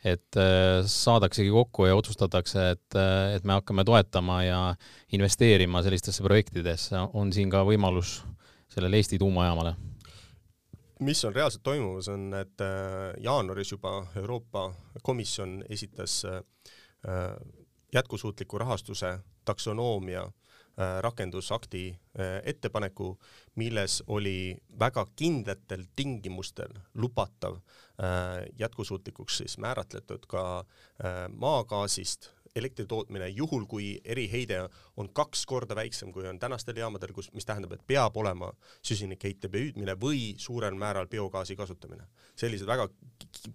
et 0.05 0.39
saadaksegi 0.91 1.49
kokku 1.53 1.89
ja 1.89 1.97
otsustatakse, 1.97 2.67
et, 2.75 2.99
et 3.35 3.47
me 3.47 3.57
hakkame 3.57 3.85
toetama 3.87 4.39
ja 4.45 4.61
investeerima 5.17 5.81
sellistesse 5.85 6.25
projektidesse, 6.25 7.01
on 7.17 7.33
siin 7.33 7.49
ka 7.53 7.65
võimalus 7.65 8.19
sellele 8.69 9.01
Eesti 9.01 9.21
tuumajaamale 9.21 9.75
mis 10.99 11.19
on 11.27 11.33
reaalselt 11.35 11.63
toimumas, 11.63 12.07
on, 12.07 12.29
et 12.39 12.61
jaanuaris 13.19 13.71
juba 13.73 13.97
Euroopa 14.15 14.69
Komisjon 15.03 15.57
esitas 15.69 16.21
jätkusuutliku 17.95 18.57
rahastuse 18.57 19.19
taksonoomia 19.45 20.23
äh, 20.23 20.31
rakendusakti 21.01 21.89
äh, 21.89 22.41
ettepaneku, 22.43 23.19
milles 23.55 24.03
oli 24.07 24.57
väga 24.79 25.05
kindlatel 25.15 25.85
tingimustel 25.95 26.73
lubatav 26.93 27.55
äh, 27.55 27.61
jätkusuutlikuks 28.59 29.37
siis 29.37 29.57
määratletud 29.57 30.27
ka 30.27 30.65
maagaasist 31.31 32.29
elektri 32.55 32.85
tootmine 32.87 33.27
juhul, 33.29 33.65
kui 33.67 33.87
eriheide 34.05 34.61
on 34.97 35.09
kaks 35.13 35.43
korda 35.45 35.75
väiksem, 35.75 36.11
kui 36.15 36.27
on 36.27 36.39
tänastel 36.39 36.77
jaamadel, 36.79 37.11
kus, 37.13 37.27
mis 37.35 37.45
tähendab, 37.45 37.75
et 37.75 37.83
peab 37.87 38.15
olema 38.17 38.51
süsinikheite 38.85 39.49
püüdmine 39.51 39.97
või 39.99 40.33
suurel 40.39 40.77
määral 40.79 41.09
biogaasi 41.11 41.55
kasutamine. 41.55 42.07
sellised 42.35 42.67
väga 42.67 42.87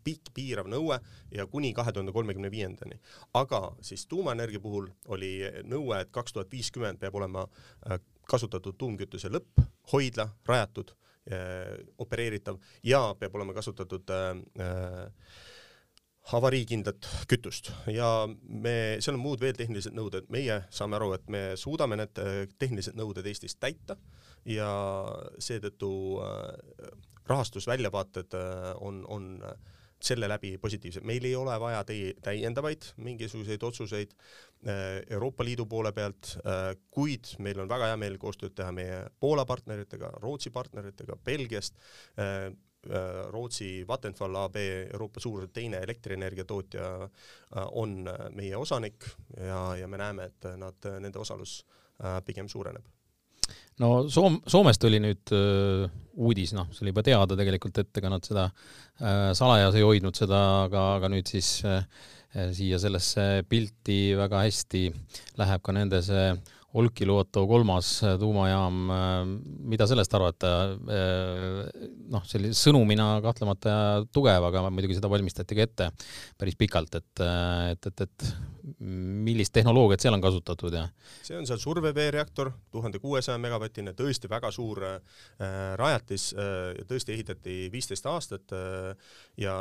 pikk 0.05 0.33
piirav 0.35 0.69
nõue 0.69 0.99
ja 1.33 1.47
kuni 1.47 1.73
kahe 1.75 1.93
tuhande 1.93 2.13
kolmekümne 2.13 2.51
viiendani. 2.51 3.01
aga 3.35 3.77
siis 3.81 4.07
tuumaenergia 4.07 4.61
puhul 4.61 4.91
oli 5.07 5.41
nõue, 5.65 6.01
et 6.01 6.11
kaks 6.11 6.33
tuhat 6.33 6.53
viiskümmend 6.53 6.99
peab 6.99 7.15
olema 7.15 7.47
äh, 7.91 8.01
kasutatud 8.29 8.77
tuumkütuse 8.79 9.29
lõpp, 9.29 9.65
hoidla 9.93 10.29
rajatud, 10.47 10.93
äh, 11.33 11.81
opereeritav 11.99 12.61
ja 12.83 13.15
peab 13.19 13.35
olema 13.35 13.55
kasutatud 13.55 14.11
äh, 14.11 14.37
äh 14.61 15.59
avariikindlat 16.37 17.09
kütust. 17.31 17.73
Ja 17.91 18.29
me, 18.29 18.75
seal 19.03 19.17
on 19.17 19.23
muud 19.25 19.43
veel 19.43 19.57
tehnilised 19.59 19.95
nõuded, 19.97 20.29
meie 20.33 20.63
saame 20.75 20.99
aru, 20.99 21.13
et 21.17 21.27
me 21.33 21.43
suudame 21.61 21.99
need 22.01 22.23
äh, 22.23 22.45
tehnilised 22.61 22.99
nõuded 22.99 23.27
Eestis 23.27 23.57
täita 23.61 23.99
ja 24.49 24.71
seetõttu 25.43 25.91
äh, 26.23 26.95
rahastusväljavaated 27.31 28.39
äh, 28.39 28.71
on, 28.81 29.05
on 29.09 29.29
selle 30.01 30.31
läbi 30.31 30.55
positiivsed, 30.57 31.05
meil 31.05 31.25
ei 31.29 31.35
ole 31.37 31.53
vaja 31.61 31.83
teie 31.85 32.15
täiendavaid 32.25 32.87
mingisuguseid 33.05 33.67
otsuseid 33.69 34.15
Euroopa 35.13 35.45
Liidu 35.45 35.67
poole 35.69 35.91
pealt, 35.93 36.39
kuid 36.89 37.29
meil 37.45 37.61
on 37.61 37.69
väga 37.69 37.91
hea 37.91 37.99
meel 38.01 38.17
koostööd 38.21 38.55
teha 38.57 38.73
meie 38.73 39.03
Poola 39.21 39.45
partneritega, 39.49 40.09
Rootsi 40.23 40.49
partneritega, 40.57 41.19
Belgiast, 41.25 41.77
Rootsi 43.31 43.85
Vattenfall 43.89 44.37
AB, 44.41 44.57
Euroopa 44.93 45.21
suur 45.21 45.49
teine 45.53 45.83
elektrienergia 45.85 46.47
tootja, 46.49 46.93
äh, 47.05 47.67
on 47.73 48.07
äh, 48.09 48.23
meie 48.37 48.57
osanik 48.57 49.05
ja, 49.37 49.77
ja 49.77 49.89
me 49.89 50.01
näeme, 50.01 50.31
et 50.31 50.49
nad, 50.57 50.91
nende 51.01 51.21
osalus 51.21 51.61
pigem 52.25 52.47
suureneb. 52.49 52.87
No 53.81 54.05
Soom-, 54.09 54.41
Soomest 54.49 54.85
oli 54.89 55.01
nüüd 55.03 55.33
öö, 55.33 55.89
uudis, 56.21 56.53
noh, 56.57 56.69
see 56.73 56.85
oli 56.85 56.93
juba 56.93 57.05
teada 57.07 57.37
tegelikult, 57.39 57.81
et 57.83 58.01
ega 58.01 58.13
nad 58.13 58.27
seda 58.27 58.47
äh, 58.51 59.31
salajas 59.37 59.77
ei 59.79 59.85
hoidnud 59.87 60.17
seda, 60.17 60.41
aga, 60.67 60.85
aga 60.99 61.11
nüüd 61.13 61.31
siis 61.31 61.59
äh, 61.69 61.83
siia 62.55 62.79
sellesse 62.81 63.43
pilti 63.51 64.15
väga 64.19 64.45
hästi 64.45 64.85
läheb 65.41 65.65
ka 65.67 65.75
nende 65.75 66.03
see 66.07 66.27
Olkiluoto 66.79 67.43
kolmas 67.51 67.89
äh, 68.07 68.13
tuumajaam, 68.21 68.77
äh, 68.95 69.23
mida 69.73 69.89
sellest 69.91 70.13
arvata? 70.15 70.51
Äh, 70.87 71.89
noh, 72.13 72.23
sellise 72.31 72.55
sõnumina 72.69 73.09
kahtlemata 73.25 73.73
tugev, 74.15 74.47
aga 74.47 74.69
muidugi 74.71 74.99
seda 74.99 75.11
valmistati 75.11 75.59
ka 75.59 75.67
ette 75.67 75.89
päris 76.39 76.59
pikalt, 76.61 76.95
et, 77.01 77.25
et, 77.75 77.91
et, 77.91 78.05
et 78.07 78.31
millist 78.79 79.55
tehnoloogiat 79.57 80.05
seal 80.05 80.17
on 80.17 80.25
kasutatud 80.25 80.75
ja? 80.77 80.87
see 81.23 81.39
on 81.39 81.49
seal 81.49 81.61
surveveereaktor, 81.63 82.53
tuhande 82.73 83.01
kuuesaja 83.03 83.39
megavatine, 83.43 83.95
tõesti 83.99 84.31
väga 84.31 84.53
suur 84.55 84.83
äh, 84.87 84.99
rajatis 85.81 86.31
äh,, 86.35 86.83
tõesti 86.89 87.15
ehitati 87.17 87.57
viisteist 87.73 88.07
aastat 88.11 88.55
äh, 88.57 88.95
ja 89.41 89.57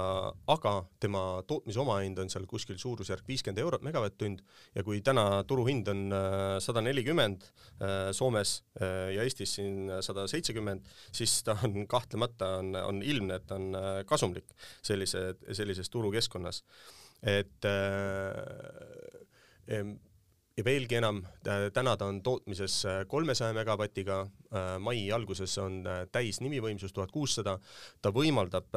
aga 0.48 0.76
tema 1.00 1.44
tootmise 1.48 1.82
omahind 1.84 2.20
on 2.20 2.32
seal 2.32 2.48
kuskil 2.50 2.80
suurusjärk 2.82 3.28
viiskümmend 3.28 3.64
eurot 3.64 3.86
megavatt-tund 3.86 4.44
ja 4.76 4.86
kui 4.86 5.02
täna 5.06 5.44
turuhind 5.48 5.88
on 5.92 6.08
sada 6.64 6.82
nelikümmend 6.84 7.48
Soomes 8.12 8.64
äh, 8.82 9.14
ja 9.16 9.24
Eestis 9.24 9.56
siin 9.56 9.90
sada 10.06 10.26
seitsekümmend, 10.28 10.86
siis 11.16 11.40
ta 11.44 11.56
on 11.64 11.86
kahtlemata 11.88 12.56
on, 12.60 12.74
on 12.76 13.02
ilmne, 13.04 13.40
et 13.40 13.48
ta 13.48 13.58
on 13.60 13.76
äh, 13.78 13.90
kasumlik 14.10 14.52
sellise, 14.86 15.34
sellises 15.56 15.90
turukeskkonnas 15.90 16.64
et 17.24 17.66
äh, 17.68 18.34
ja 20.58 20.66
veelgi 20.66 20.96
enam, 21.00 21.22
täna 21.74 21.96
ta 21.98 22.08
on 22.10 22.22
tootmises 22.24 22.86
äh, 22.88 23.02
kolmesaja 23.08 23.54
megavatiga, 23.56 24.22
äh, 24.52 24.78
mai 24.84 25.12
alguses 25.16 25.58
on 25.64 25.84
täis 26.12 26.42
nimivõimsus 26.44 26.94
tuhat 26.96 27.12
kuussada, 27.12 27.60
ta 28.02 28.12
võimaldab 28.16 28.68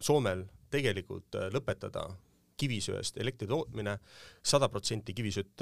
Soomel 0.00 0.46
tegelikult 0.72 1.36
lõpetada 1.52 2.06
kivisöest 2.56 3.18
elektri 3.20 3.44
tootmine, 3.50 3.98
sada 4.40 4.70
protsenti 4.72 5.12
kivisütt 5.12 5.60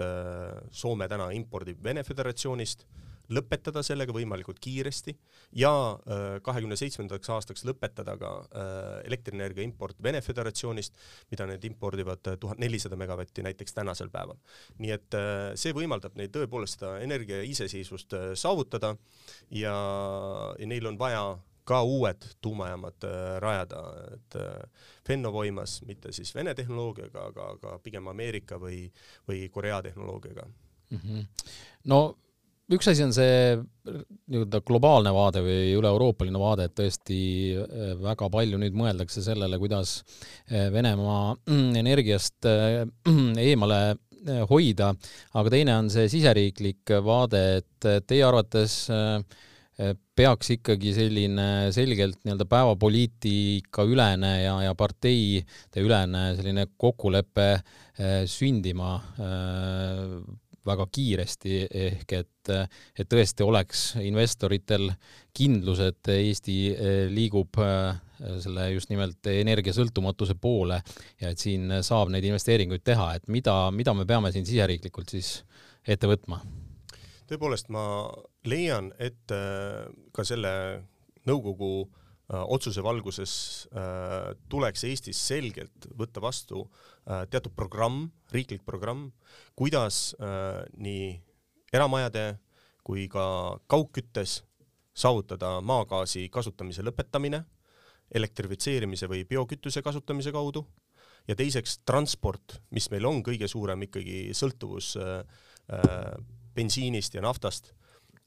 Soome 0.70 1.08
täna 1.10 1.32
impordib 1.34 1.82
Vene 1.82 2.04
Föderatsioonist 2.06 2.86
lõpetada 3.32 3.82
sellega 3.86 4.14
võimalikult 4.14 4.60
kiiresti 4.62 5.14
ja 5.58 5.72
äh, 5.72 6.24
kahekümne 6.44 6.76
seitsmendaks 6.78 7.30
aastaks 7.34 7.64
lõpetada 7.68 8.16
ka 8.20 8.32
äh, 8.42 8.80
elektrienergia 9.08 9.64
import 9.66 10.00
Vene 10.02 10.22
Föderatsioonist, 10.24 10.96
mida 11.32 11.46
need 11.50 11.64
impordivad 11.68 12.32
äh, 12.32 12.38
tuhat 12.40 12.60
nelisada 12.62 12.98
megavatti 13.00 13.44
näiteks 13.46 13.76
tänasel 13.76 14.10
päeval. 14.12 14.38
nii 14.78 14.92
et 14.94 15.14
see 15.58 15.72
võimaldab 15.76 16.16
neil 16.18 16.30
tõepoolest 16.32 16.78
seda 16.78 16.96
energia 17.04 17.42
iseseisvust 17.46 18.14
saavutada 18.38 18.94
ja, 19.50 19.74
ja 20.58 20.68
neil 20.68 20.86
on 20.88 20.98
vaja 20.98 21.24
ka 21.68 21.78
uued 21.86 22.24
tuumajaamad 22.42 23.04
rajada, 23.38 23.82
et 24.16 24.36
Fennovoimas, 25.06 25.76
mitte 25.86 26.10
siis 26.12 26.34
Vene 26.34 26.54
tehnoloogiaga, 26.58 27.28
aga, 27.30 27.46
aga 27.56 27.76
pigem 27.84 28.10
Ameerika 28.10 28.58
või, 28.58 28.88
või 29.28 29.44
Korea 29.54 29.78
tehnoloogiaga 29.86 30.48
mm. 30.90 30.98
-hmm. 30.98 31.26
no 31.92 32.02
üks 32.72 32.88
asi 32.90 33.04
on 33.04 33.12
see 33.14 33.56
nii-öelda 34.30 34.62
globaalne 34.66 35.12
vaade 35.14 35.42
või 35.44 35.74
üle-euroopaline 35.76 36.40
vaade, 36.40 36.68
et 36.68 36.76
tõesti 36.78 37.18
äh, 37.58 37.92
väga 38.00 38.28
palju 38.32 38.60
nüüd 38.60 38.76
mõeldakse 38.78 39.24
sellele, 39.24 39.58
kuidas 39.62 40.00
äh, 40.48 40.68
Venemaa 40.72 41.34
mm, 41.34 41.70
energiast 41.82 42.48
äh, 42.48 42.82
eemale 43.48 43.82
hoida, 44.46 44.92
aga 45.34 45.50
teine 45.50 45.74
on 45.74 45.88
see 45.90 46.06
siseriiklik 46.06 46.92
vaade, 47.02 47.40
et 47.58 47.86
teie 48.06 48.22
arvates 48.22 48.84
peaks 50.14 50.52
ikkagi 50.54 50.92
selline 50.94 51.46
selgelt 51.74 52.20
nii-öelda 52.22 52.46
päevapoliitika 52.46 53.82
ülene 53.82 54.30
ja, 54.44 54.52
ja 54.62 54.76
parteide 54.78 55.82
ülene 55.82 56.22
selline 56.38 56.68
kokkulepe 56.78 57.48
sündima 58.30 58.92
väga 60.66 60.86
kiiresti, 60.94 61.58
ehk 61.70 62.14
et, 62.20 62.50
et 62.98 63.08
tõesti 63.10 63.44
oleks 63.44 63.84
investoritel 64.02 64.90
kindlus, 65.34 65.82
et 65.82 66.10
Eesti 66.14 66.56
eh, 66.72 67.04
liigub 67.10 67.58
eh, 67.62 67.94
selle 68.42 68.68
just 68.76 68.92
nimelt 68.92 69.26
energiasõltumatuse 69.26 70.36
poole 70.38 70.78
ja 71.20 71.32
et 71.32 71.42
siin 71.42 71.80
saab 71.82 72.12
neid 72.14 72.26
investeeringuid 72.28 72.84
teha, 72.86 73.12
et 73.18 73.26
mida, 73.32 73.56
mida 73.74 73.94
me 73.96 74.06
peame 74.08 74.30
siin 74.34 74.46
siseriiklikult 74.46 75.16
siis 75.16 75.40
ette 75.86 76.10
võtma? 76.10 76.42
tõepoolest, 77.32 77.70
ma 77.72 77.82
leian, 78.46 78.92
et 79.02 79.34
eh, 79.34 79.82
ka 80.14 80.26
selle 80.26 80.54
nõukogu 81.26 81.74
otsuse 82.32 82.80
valguses 82.80 83.32
tuleks 84.48 84.84
Eestis 84.88 85.18
selgelt 85.20 85.84
võtta 85.98 86.22
vastu 86.22 86.62
teatud 87.30 87.54
programm, 87.56 88.06
riiklik 88.32 88.62
programm, 88.66 89.10
kuidas 89.58 90.14
äh, 90.20 90.62
nii 90.78 91.16
eramajade 91.72 92.36
kui 92.84 93.08
ka 93.10 93.58
kaugküttes 93.70 94.42
saavutada 94.94 95.60
maagaasi 95.64 96.28
kasutamise 96.32 96.84
lõpetamine 96.84 97.42
elektrifitseerimise 98.12 99.08
või 99.08 99.24
biokütuse 99.28 99.82
kasutamise 99.82 100.32
kaudu 100.34 100.66
ja 101.28 101.36
teiseks 101.38 101.78
transport, 101.86 102.58
mis 102.70 102.90
meil 102.92 103.06
on 103.08 103.22
kõige 103.24 103.48
suurem 103.48 103.86
ikkagi 103.88 104.30
sõltuvus 104.36 104.96
äh, 105.00 105.18
äh 105.72 106.14
bensiinist 106.52 107.14
ja 107.16 107.22
naftast 107.24 107.70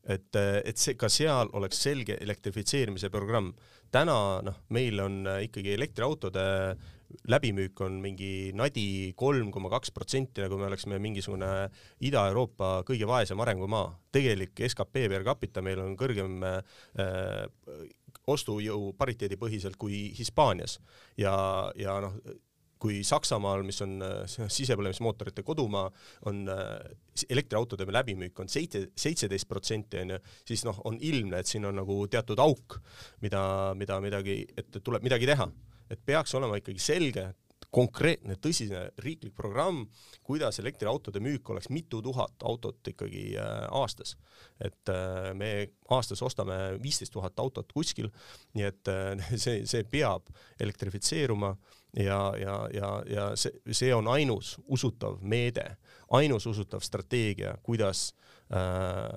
et, 0.09 0.37
et 0.37 0.77
see 0.81 0.95
ka 0.97 1.09
seal 1.13 1.51
oleks 1.53 1.77
selge 1.85 2.17
elektrifitseerimise 2.21 3.11
programm. 3.13 3.51
täna 3.91 4.41
noh, 4.41 4.57
meil 4.73 4.99
on 4.99 5.19
ikkagi 5.45 5.75
elektriautode 5.75 6.45
läbimüük 7.31 7.81
on 7.85 7.99
mingi 8.03 8.51
nadi 8.57 9.13
kolm 9.17 9.51
koma 9.53 9.71
kaks 9.73 9.93
protsenti, 9.95 10.43
nagu 10.43 10.57
me 10.59 10.69
oleksime 10.69 10.99
mingisugune 11.01 11.49
Ida-Euroopa 12.05 12.81
kõige 12.87 13.07
vaesem 13.09 13.39
arengumaa. 13.39 13.93
tegelik 14.11 14.61
skp 14.67 15.07
per 15.11 15.23
capita 15.23 15.61
meil 15.61 15.79
on 15.79 15.97
kõrgem 15.99 16.43
äh, 16.43 16.61
ostujõu 18.27 18.93
pariteedipõhiselt 18.97 19.77
kui 19.77 20.11
Hispaanias 20.17 20.79
ja, 21.17 21.35
ja 21.75 21.99
noh, 22.01 22.15
kui 22.85 23.01
Saksamaal, 23.07 23.63
mis 23.65 23.79
on 23.85 23.97
äh, 24.03 24.23
sisepõlemismootorite 24.27 25.43
kodumaa, 25.45 25.89
on 26.29 26.43
äh, 26.51 26.73
elektriautode 27.29 27.87
läbimüük 27.89 28.39
on 28.43 28.51
seitse, 28.51 28.85
seitseteist 28.99 29.47
protsenti 29.49 30.01
onju, 30.03 30.19
siis 30.47 30.65
noh, 30.67 30.81
on 30.85 30.99
ilmne, 31.01 31.39
et 31.41 31.49
siin 31.49 31.65
on 31.65 31.79
nagu 31.79 32.01
teatud 32.11 32.41
auk, 32.43 32.79
mida, 33.25 33.45
mida 33.79 34.01
midagi, 34.03 34.43
et 34.57 34.81
tuleb 34.83 35.05
midagi 35.05 35.29
teha. 35.31 35.49
Et 35.89 36.05
peaks 36.05 36.35
olema 36.35 36.59
ikkagi 36.59 36.81
selge, 36.81 37.29
konkreetne 37.75 38.37
tõsine 38.39 38.85
riiklik 39.03 39.33
programm, 39.35 39.83
kuidas 40.23 40.59
elektriautode 40.61 41.19
müük 41.23 41.49
oleks 41.51 41.67
mitu 41.73 42.01
tuhat 42.03 42.45
autot 42.47 42.87
ikkagi 42.87 43.35
äh, 43.41 43.65
aastas. 43.75 44.15
et 44.59 44.89
äh, 44.89 45.33
me 45.33 45.49
aastas 45.89 46.21
ostame 46.21 46.55
viisteist 46.83 47.13
tuhat 47.13 47.39
autot 47.39 47.71
kuskil, 47.73 48.09
nii 48.53 48.67
et 48.69 48.91
äh, 48.91 49.25
see, 49.43 49.65
see 49.67 49.83
peab 49.83 50.29
elektrifitseeruma 50.59 51.55
ja, 51.99 52.19
ja, 52.39 52.55
ja, 52.73 52.91
ja 53.09 53.25
see, 53.35 53.51
see 53.71 53.93
on 53.95 54.07
ainus 54.07 54.55
usutav 54.67 55.19
meede, 55.21 55.75
ainus 56.15 56.47
usutav 56.47 56.83
strateegia, 56.83 57.57
kuidas 57.63 58.13
äh, 58.53 59.09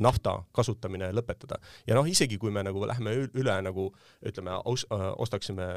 nafta 0.00 0.38
kasutamine 0.52 1.12
lõpetada. 1.12 1.60
ja 1.86 1.94
noh, 1.94 2.08
isegi 2.08 2.38
kui 2.38 2.50
me 2.50 2.64
nagu 2.66 2.86
läheme 2.86 3.16
üle 3.34 3.58
nagu 3.62 3.90
ütleme, 4.26 4.56
ostaksime 4.64 5.68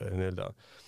nii-öelda 0.00 0.46
äh, 0.46 0.78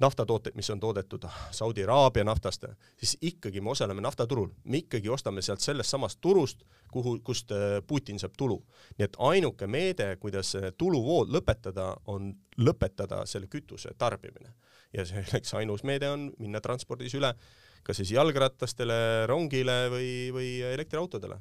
naftatooteid, 0.00 0.54
mis 0.54 0.70
on 0.70 0.80
toodetud 0.80 1.24
Saudi 1.50 1.84
Araabia 1.84 2.24
naftast, 2.24 2.64
siis 2.96 3.16
ikkagi 3.22 3.60
me 3.60 3.70
osaleme 3.70 4.00
naftaturul, 4.00 4.48
me 4.64 4.82
ikkagi 4.82 5.08
ostame 5.08 5.42
sealt 5.42 5.60
sellest 5.60 5.90
samast 5.90 6.20
turust, 6.20 6.62
kuhu, 6.92 7.18
kust 7.24 7.52
äh, 7.52 7.78
Putin 7.86 8.18
saab 8.18 8.36
tulu. 8.38 8.62
nii 8.98 9.04
et 9.04 9.16
ainuke 9.18 9.66
meede, 9.66 10.16
kuidas 10.16 10.54
tuluvood 10.78 11.32
lõpetada, 11.34 11.92
on 12.06 12.32
lõpetada 12.58 13.24
selle 13.26 13.46
kütuse 13.46 13.94
tarbimine. 13.98 14.54
ja 14.92 15.04
selleks 15.04 15.54
ainus 15.60 15.82
meede 15.84 16.10
on 16.10 16.32
minna 16.38 16.60
transpordis 16.60 17.14
üle 17.14 17.34
kas 17.82 17.96
siis 17.96 18.10
jalgratastele, 18.12 19.26
rongile 19.26 19.88
või, 19.90 20.10
või 20.32 20.48
elektriautodele 20.74 21.38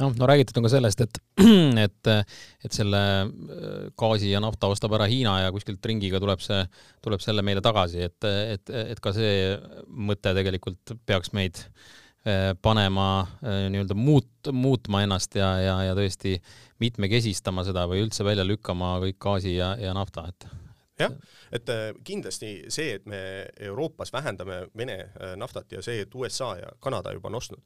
noh, 0.00 0.14
no 0.18 0.28
räägitud 0.28 0.58
on 0.60 0.66
ka 0.66 0.72
sellest, 0.72 1.02
et, 1.04 1.20
et, 1.86 2.10
et 2.66 2.74
selle 2.78 3.02
äh, 3.24 3.76
gaasi 3.98 4.32
ja 4.32 4.40
nafta 4.44 4.70
ostab 4.72 4.96
ära 4.98 5.08
Hiina 5.10 5.38
ja 5.44 5.52
kuskilt 5.54 5.84
ringiga 5.86 6.20
tuleb 6.22 6.42
see, 6.44 6.62
tuleb 7.04 7.22
selle 7.24 7.44
meile 7.46 7.64
tagasi, 7.64 8.02
et, 8.08 8.28
et, 8.56 8.74
et 8.96 9.00
ka 9.02 9.14
see 9.16 9.54
mõte 9.88 10.34
tegelikult 10.36 10.96
peaks 11.08 11.32
meid 11.36 11.62
äh, 11.62 12.52
panema 12.62 13.08
äh, 13.40 13.66
nii-öelda 13.72 13.96
muut-, 13.98 14.52
muutma 14.52 15.04
ennast 15.06 15.38
ja, 15.38 15.54
ja, 15.64 15.80
ja 15.88 15.96
tõesti 15.98 16.36
mitmekesistama 16.82 17.64
seda 17.66 17.86
või 17.90 18.04
üldse 18.04 18.26
välja 18.26 18.46
lükkama 18.46 18.98
kõik 19.06 19.20
gaasi 19.22 19.56
ja, 19.56 19.74
ja 19.80 19.96
nafta, 19.96 20.28
et 20.32 20.48
jah, 21.00 21.12
et 21.52 21.68
äh, 21.72 21.90
kindlasti 22.04 22.50
see, 22.72 22.96
et 22.96 23.06
me 23.08 23.20
Euroopas 23.68 24.12
vähendame 24.12 24.66
Vene 24.76 24.96
äh, 25.00 25.34
naftat 25.36 25.72
ja 25.72 25.82
see, 25.84 26.02
et 26.04 26.14
USA 26.14 26.54
ja 26.60 26.70
Kanada 26.82 27.12
juba 27.12 27.30
on 27.30 27.38
ostnud, 27.40 27.62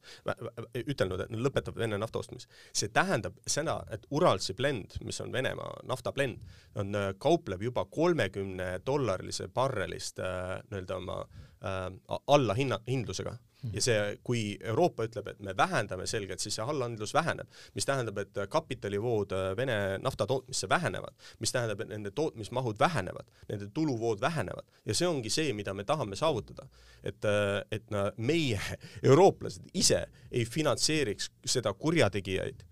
ütelnud, 0.83 1.25
et 1.25 1.35
lõpetab 1.35 1.77
Vene 1.79 1.99
nafta 2.01 2.19
ostmist, 2.21 2.51
see 2.73 2.91
tähendab 2.93 3.37
seda, 3.47 3.81
et 3.91 4.05
Uralsi 4.11 4.55
blend, 4.57 4.97
mis 5.05 5.21
on 5.23 5.31
Venemaa 5.33 5.81
nafta 5.89 6.13
blend, 6.15 6.43
on, 6.75 6.95
äh, 6.95 7.11
kaupleb 7.19 7.63
juba 7.63 7.85
kolmekümne 7.85 8.73
dollarilise 8.85 9.47
barrelist 9.53 10.19
nii-öelda 10.19 10.99
oma 10.99 11.21
äh, 11.21 11.87
alla 12.27 12.57
hinna, 12.57 12.81
hindlusega 12.87 13.37
ja 13.73 13.81
see, 13.83 13.97
kui 14.25 14.41
Euroopa 14.63 15.05
ütleb, 15.05 15.27
et 15.31 15.41
me 15.45 15.53
vähendame 15.57 16.07
selgelt, 16.09 16.41
siis 16.41 16.57
see 16.57 16.65
allahindlus 16.65 17.13
väheneb, 17.13 17.49
mis 17.75 17.85
tähendab, 17.85 18.17
et 18.23 18.39
kapitalivood 18.49 19.35
äh, 19.37 19.51
Vene 19.57 19.75
nafta 20.01 20.25
tootmisse 20.29 20.69
vähenevad, 20.69 21.13
mis 21.39 21.53
tähendab, 21.53 21.83
et 21.83 21.91
nende 21.91 22.13
tootmismahud 22.17 22.79
vähenevad, 22.79 23.29
nende 23.49 23.69
tuluvood 23.73 24.21
vähenevad 24.21 24.65
ja 24.85 24.97
see 24.97 25.09
ongi 25.09 25.29
see, 25.33 25.53
mida 25.57 25.75
me 25.77 25.85
tahame 25.85 26.17
saavutada. 26.17 26.67
et, 27.03 27.25
äh, 27.25 27.61
et 27.71 27.93
meie, 28.17 28.59
eurooplased 29.11 29.69
ise 29.73 30.05
ei 30.31 30.45
finantseeriks 30.45 31.31
seda 31.45 31.73
kurjategijaid, 31.73 32.65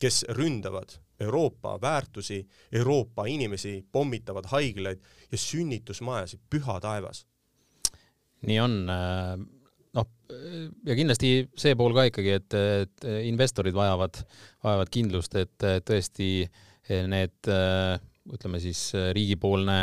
kes 0.00 0.24
ründavad 0.28 0.98
Euroopa 1.20 1.78
väärtusi, 1.80 2.48
Euroopa 2.72 3.26
inimesi, 3.30 3.84
pommitavad 3.92 4.48
haiglaid 4.50 4.98
ja 5.30 5.38
sünnitusmajasid, 5.38 6.40
püha 6.50 6.80
taevas. 6.80 7.26
nii 8.42 8.60
on 8.60 8.90
äh 8.90 9.61
ja 10.86 10.96
kindlasti 10.98 11.32
see 11.58 11.76
pool 11.78 11.94
ka 11.96 12.06
ikkagi, 12.10 12.38
et, 12.40 12.56
et 12.84 13.10
investorid 13.28 13.76
vajavad, 13.76 14.22
vajavad 14.64 14.92
kindlust, 14.92 15.36
et 15.40 15.68
tõesti 15.88 16.32
need 17.08 17.52
ütleme 18.32 18.58
siis 18.62 18.92
riigipoolne 19.16 19.76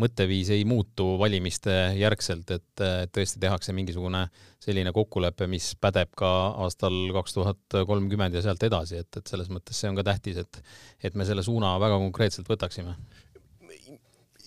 mõtteviis 0.00 0.52
ei 0.54 0.64
muutu 0.68 1.16
valimiste 1.20 1.72
järgselt, 1.98 2.50
et 2.54 2.82
tõesti 3.12 3.40
tehakse 3.42 3.74
mingisugune 3.76 4.22
selline 4.62 4.92
kokkulepe, 4.94 5.48
mis 5.50 5.72
pädeb 5.80 6.12
ka 6.18 6.30
aastal 6.64 6.96
kaks 7.16 7.36
tuhat 7.36 7.78
kolmkümmend 7.88 8.36
ja 8.36 8.44
sealt 8.44 8.62
edasi, 8.66 9.02
et, 9.02 9.10
et 9.18 9.32
selles 9.32 9.50
mõttes 9.52 9.78
see 9.80 9.90
on 9.90 9.98
ka 9.98 10.06
tähtis, 10.12 10.40
et, 10.44 10.62
et 11.02 11.18
me 11.18 11.26
selle 11.28 11.44
suuna 11.46 11.74
väga 11.82 11.98
konkreetselt 12.02 12.50
võtaksime. 12.50 12.96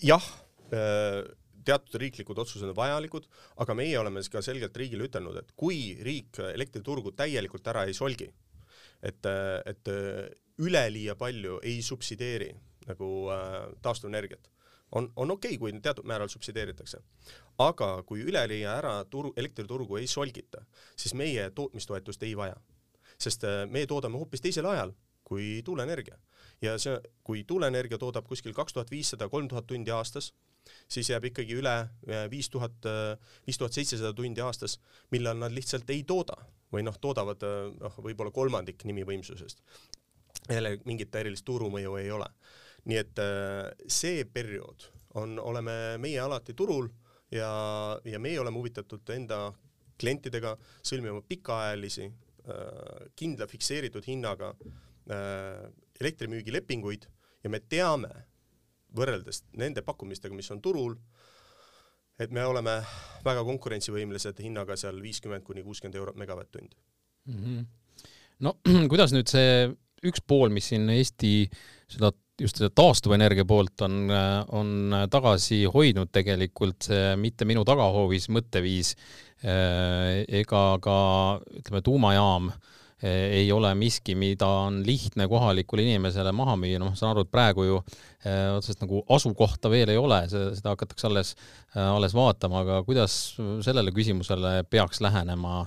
jah 0.04 0.32
teatud 1.66 2.00
riiklikud 2.02 2.40
otsused 2.44 2.68
on 2.68 2.76
vajalikud, 2.78 3.28
aga 3.64 3.76
meie 3.78 3.98
oleme 4.00 4.24
ka 4.32 4.42
selgelt 4.46 4.78
riigile 4.78 5.08
ütelnud, 5.10 5.38
et 5.40 5.52
kui 5.56 5.98
riik 6.04 6.40
elektriturgu 6.54 7.16
täielikult 7.18 7.68
ära 7.74 7.86
ei 7.88 7.96
solgi, 7.98 8.30
et, 9.04 9.26
et 9.66 9.94
üleliia 10.58 11.16
palju 11.20 11.60
ei 11.64 11.82
subsideeri 11.82 12.52
nagu 12.88 13.30
äh, 13.32 13.72
taastuvenergiat, 13.82 14.50
on, 14.92 15.12
on 15.16 15.32
okei 15.32 15.56
okay,, 15.56 15.60
kui 15.60 15.82
teatud 15.82 16.06
määral 16.06 16.30
subsideeritakse. 16.30 17.00
aga 17.58 18.04
kui 18.04 18.22
üleliia 18.22 18.76
ära 18.78 19.06
turu, 19.06 19.34
elektriturgu 19.38 19.98
ei 19.98 20.08
solgita, 20.08 20.66
siis 20.96 21.14
meie 21.14 21.50
tootmistoetust 21.50 22.24
ei 22.24 22.38
vaja. 22.38 22.56
sest 23.18 23.44
äh, 23.44 23.66
me 23.70 23.86
toodame 23.88 24.18
hoopis 24.18 24.42
teisel 24.42 24.66
ajal 24.66 24.94
kui 25.24 25.62
tuuleenergia. 25.66 26.18
ja 26.62 26.78
see, 26.78 27.00
kui 27.24 27.44
tuuleenergia 27.44 27.98
toodab 27.98 28.28
kuskil 28.28 28.54
kaks 28.54 28.74
tuhat 28.74 28.92
viissada, 28.92 29.30
kolm 29.30 29.48
tuhat 29.48 29.68
tundi 29.68 29.92
aastas, 29.92 30.34
siis 30.88 31.10
jääb 31.10 31.30
ikkagi 31.30 31.58
üle 31.60 31.76
äh, 31.84 32.26
viis 32.32 32.50
tuhat, 32.54 32.86
äh, 32.90 33.18
viis 33.48 33.60
tuhat 33.60 33.76
seitsesada 33.76 34.14
tundi 34.18 34.44
aastas, 34.44 34.80
millal 35.12 35.40
nad 35.40 35.54
lihtsalt 35.54 35.90
ei 35.94 36.04
tooda 36.08 36.38
või 36.74 36.86
noh, 36.86 36.98
toodavad 37.02 37.44
äh, 37.48 37.70
noh, 37.80 38.00
võib-olla 38.06 38.34
kolmandik 38.36 38.86
nimivõimsusest. 38.90 39.64
jälle 40.50 40.78
mingit 40.86 41.16
erilist 41.16 41.46
turumõju 41.46 41.96
ei 41.98 42.12
ole. 42.12 42.28
nii 42.86 42.98
et 43.00 43.20
see 43.88 44.26
periood 44.26 44.90
on, 45.16 45.38
oleme 45.40 45.98
meie 45.98 46.20
alati 46.20 46.54
turul 46.54 46.90
ja, 47.32 47.52
ja 48.04 48.20
meie 48.20 48.40
oleme 48.40 48.58
huvitatud 48.58 49.10
enda 49.10 49.54
klientidega 50.00 50.58
sõlmima 50.84 51.22
pikaajalisi, 51.22 52.10
kindla 53.16 53.48
fikseeritud 53.48 54.04
hinnaga 54.04 54.52
elektrimüügilepinguid 56.02 57.08
ja 57.44 57.50
me 57.50 57.60
teame, 57.60 58.10
võrreldes 58.98 59.44
nende 59.60 59.84
pakkumistega, 59.86 60.36
mis 60.36 60.52
on 60.54 60.62
turul, 60.64 60.96
et 62.22 62.34
me 62.34 62.44
oleme 62.46 62.78
väga 63.26 63.44
konkurentsivõimelised 63.48 64.42
hinnaga 64.44 64.78
seal 64.80 65.00
viiskümmend 65.02 65.46
kuni 65.46 65.64
kuuskümmend 65.66 65.98
eurot 65.98 66.20
megavatt-tund 66.22 66.76
mm. 67.26 67.40
-hmm. 67.40 67.64
no 68.46 68.58
kuidas 68.92 69.16
nüüd 69.16 69.32
see 69.32 69.72
üks 70.04 70.22
pool, 70.28 70.52
mis 70.54 70.68
siin 70.70 70.90
Eesti 70.94 71.50
seda 71.88 72.12
just 72.42 72.58
seda 72.58 72.70
taastuvenergia 72.74 73.46
poolt 73.46 73.82
on, 73.86 74.10
on 74.58 74.96
tagasi 75.10 75.64
hoidnud 75.74 76.10
tegelikult 76.12 76.90
see 76.90 77.16
mitte 77.22 77.46
minu 77.46 77.62
tagahoovis 77.66 78.26
mõtteviis 78.34 78.96
eh, 79.46 80.24
ega 80.42 80.64
ka 80.82 80.96
ütleme, 81.62 81.82
tuumajaam 81.86 82.50
äh, 82.50 82.72
ei 83.04 83.52
ole 83.52 83.74
miski, 83.76 84.16
mida 84.16 84.48
on 84.48 84.80
lihtne 84.86 85.28
kohalikule 85.28 85.84
inimesele 85.84 86.32
maha 86.36 86.56
müüa, 86.60 86.80
noh, 86.80 86.94
ma 86.94 87.00
saan 87.00 87.12
aru, 87.12 87.26
et 87.26 87.32
praegu 87.34 87.66
ju 87.68 87.80
eh, 88.24 88.50
otseselt 88.56 88.86
nagu 88.86 89.02
asukohta 89.12 89.72
veel 89.74 89.92
ei 89.92 90.00
ole, 90.00 90.22
seda 90.32 90.72
hakatakse 90.72 91.10
alles, 91.10 91.34
eh, 91.76 91.82
alles 91.84 92.16
vaatama, 92.16 92.62
aga 92.64 92.82
kuidas 92.88 93.18
sellele 93.66 93.92
küsimusele 93.96 94.62
peaks 94.72 95.04
lähenema 95.04 95.66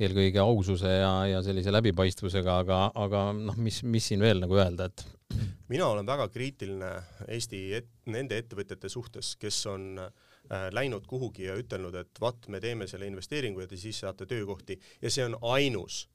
eelkõige 0.00 0.40
aususe 0.40 0.88
ja, 0.88 1.12
ja 1.28 1.42
sellise 1.44 1.72
läbipaistvusega, 1.74 2.54
aga, 2.64 2.78
aga 2.96 3.24
noh, 3.36 3.58
mis, 3.60 3.82
mis 3.84 4.06
siin 4.08 4.24
veel 4.24 4.40
nagu 4.40 4.56
öelda, 4.56 4.88
et 4.88 5.04
mina 5.72 5.90
olen 5.90 6.08
väga 6.08 6.30
kriitiline 6.32 6.94
Eesti 7.28 7.60
et, 7.76 7.90
nende 8.10 8.38
ettevõtjate 8.40 8.88
suhtes, 8.88 9.34
kes 9.40 9.58
on 9.68 10.00
äh, 10.00 10.70
läinud 10.72 11.04
kuhugi 11.10 11.44
ja 11.50 11.58
ütelnud, 11.60 11.98
et 12.00 12.22
vaat, 12.24 12.48
me 12.48 12.62
teeme 12.64 12.88
selle 12.88 13.10
investeeringu 13.10 13.66
ja 13.66 13.68
te 13.68 13.76
siis 13.80 14.00
saate 14.00 14.26
töökohti. 14.30 14.78
Ja 15.02 15.12
see 15.12 15.28
on 15.28 15.36
ainus 15.52 16.06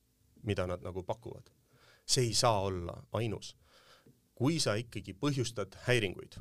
mida 0.46 0.68
nad 0.68 0.84
nagu 0.84 1.04
pakuvad. 1.04 1.50
see 2.06 2.24
ei 2.24 2.34
saa 2.34 2.62
olla 2.62 3.04
ainus. 3.12 3.56
kui 4.36 4.60
sa 4.60 4.76
ikkagi 4.76 5.14
põhjustad 5.14 5.78
häiringuid, 5.88 6.36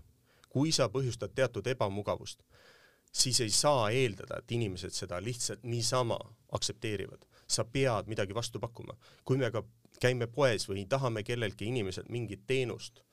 kui 0.48 0.72
sa 0.72 0.88
põhjustad 0.88 1.34
teatud 1.34 1.66
ebamugavust, 1.66 2.42
siis 3.12 3.40
ei 3.40 3.50
saa 3.50 3.90
eeldada, 3.90 4.38
et 4.38 4.52
inimesed 4.52 4.90
seda 4.90 5.22
lihtsalt 5.22 5.62
niisama 5.62 6.18
aktsepteerivad. 6.52 7.24
sa 7.48 7.64
pead 7.64 8.06
midagi 8.06 8.34
vastu 8.34 8.60
pakkuma. 8.60 8.96
kui 9.24 9.36
me 9.36 9.50
ka 9.50 9.62
käime 10.00 10.26
poes 10.26 10.68
või 10.68 10.86
tahame 10.88 11.22
kelleltki 11.22 11.64
inimeselt 11.64 12.08
mingit 12.08 12.46
teenust 12.46 13.03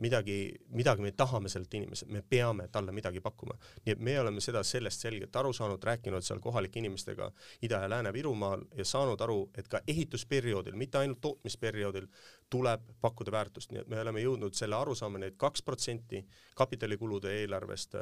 midagi, 0.00 0.54
midagi 0.72 1.02
me 1.02 1.12
tahame 1.12 1.48
sellelt 1.48 1.74
inimeselt, 1.74 2.10
me 2.10 2.22
peame 2.22 2.68
talle 2.72 2.92
midagi 2.92 3.20
pakkuma. 3.20 3.54
nii 3.84 3.92
et 3.92 4.00
me 4.00 4.16
oleme 4.20 4.40
seda 4.40 4.62
sellest 4.64 5.04
selgelt 5.04 5.36
aru 5.36 5.52
saanud, 5.52 5.84
rääkinud 5.84 6.24
seal 6.24 6.40
kohalike 6.40 6.78
inimestega 6.78 7.30
Ida- 7.62 7.82
ja 7.82 7.90
Lääne-Virumaal 7.90 8.64
ja 8.76 8.84
saanud 8.84 9.20
aru, 9.20 9.50
et 9.58 9.68
ka 9.68 9.80
ehitusperioodil, 9.86 10.74
mitte 10.74 10.98
ainult 10.98 11.20
tootmisperioodil, 11.20 12.06
tuleb 12.50 12.88
pakkuda 13.00 13.32
väärtust, 13.32 13.72
nii 13.72 13.84
et 13.84 13.88
me 13.88 14.00
oleme 14.00 14.24
jõudnud 14.24 14.56
selle 14.56 14.76
arusaamani, 14.76 15.30
et 15.30 15.36
kaks 15.36 15.62
protsenti 15.62 16.24
kapitalikulude 16.56 17.36
eelarvest, 17.42 17.94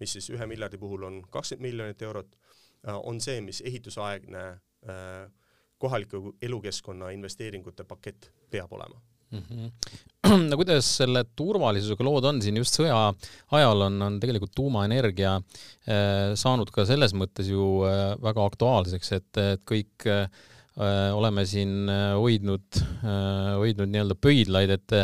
mis 0.00 0.12
siis 0.12 0.30
ühe 0.30 0.46
miljardi 0.46 0.78
puhul 0.78 1.04
on 1.08 1.22
kakskümmend 1.30 1.68
miljonit 1.68 2.02
eurot, 2.02 2.36
on 3.02 3.20
see, 3.20 3.40
mis 3.40 3.60
ehitusaegne 3.60 4.44
kohaliku 5.78 6.36
elukeskkonna 6.42 7.10
investeeringute 7.10 7.84
pakett 7.84 8.30
peab 8.50 8.72
olema 8.72 9.11
mm. 9.32 9.42
-hmm. 9.48 9.70
no 10.50 10.56
kuidas 10.60 10.86
selle 11.00 11.24
turvalisusega 11.36 12.04
lood 12.06 12.28
on 12.30 12.40
siin 12.44 12.60
just 12.60 12.78
sõja 12.78 12.98
ajal 13.58 13.86
on, 13.88 13.98
on 14.06 14.20
tegelikult 14.22 14.54
tuumaenergia 14.54 15.34
äh, 15.36 16.32
saanud 16.38 16.70
ka 16.74 16.86
selles 16.88 17.14
mõttes 17.18 17.50
ju 17.50 17.82
äh, 17.88 18.14
väga 18.22 18.46
aktuaalseks, 18.52 19.12
et, 19.18 19.30
et 19.42 19.64
kõik 19.68 20.06
äh, 20.06 20.28
oleme 20.76 21.44
siin 21.48 21.90
hoidnud, 22.16 22.78
hoidnud 23.02 23.90
nii-öelda 23.92 24.16
pöidlaid, 24.16 24.70
et, 24.72 24.94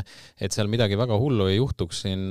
et 0.41 0.55
seal 0.55 0.71
midagi 0.73 0.97
väga 0.97 1.19
hullu 1.21 1.49
ei 1.51 1.59
juhtuks. 1.59 2.05
Siin 2.07 2.31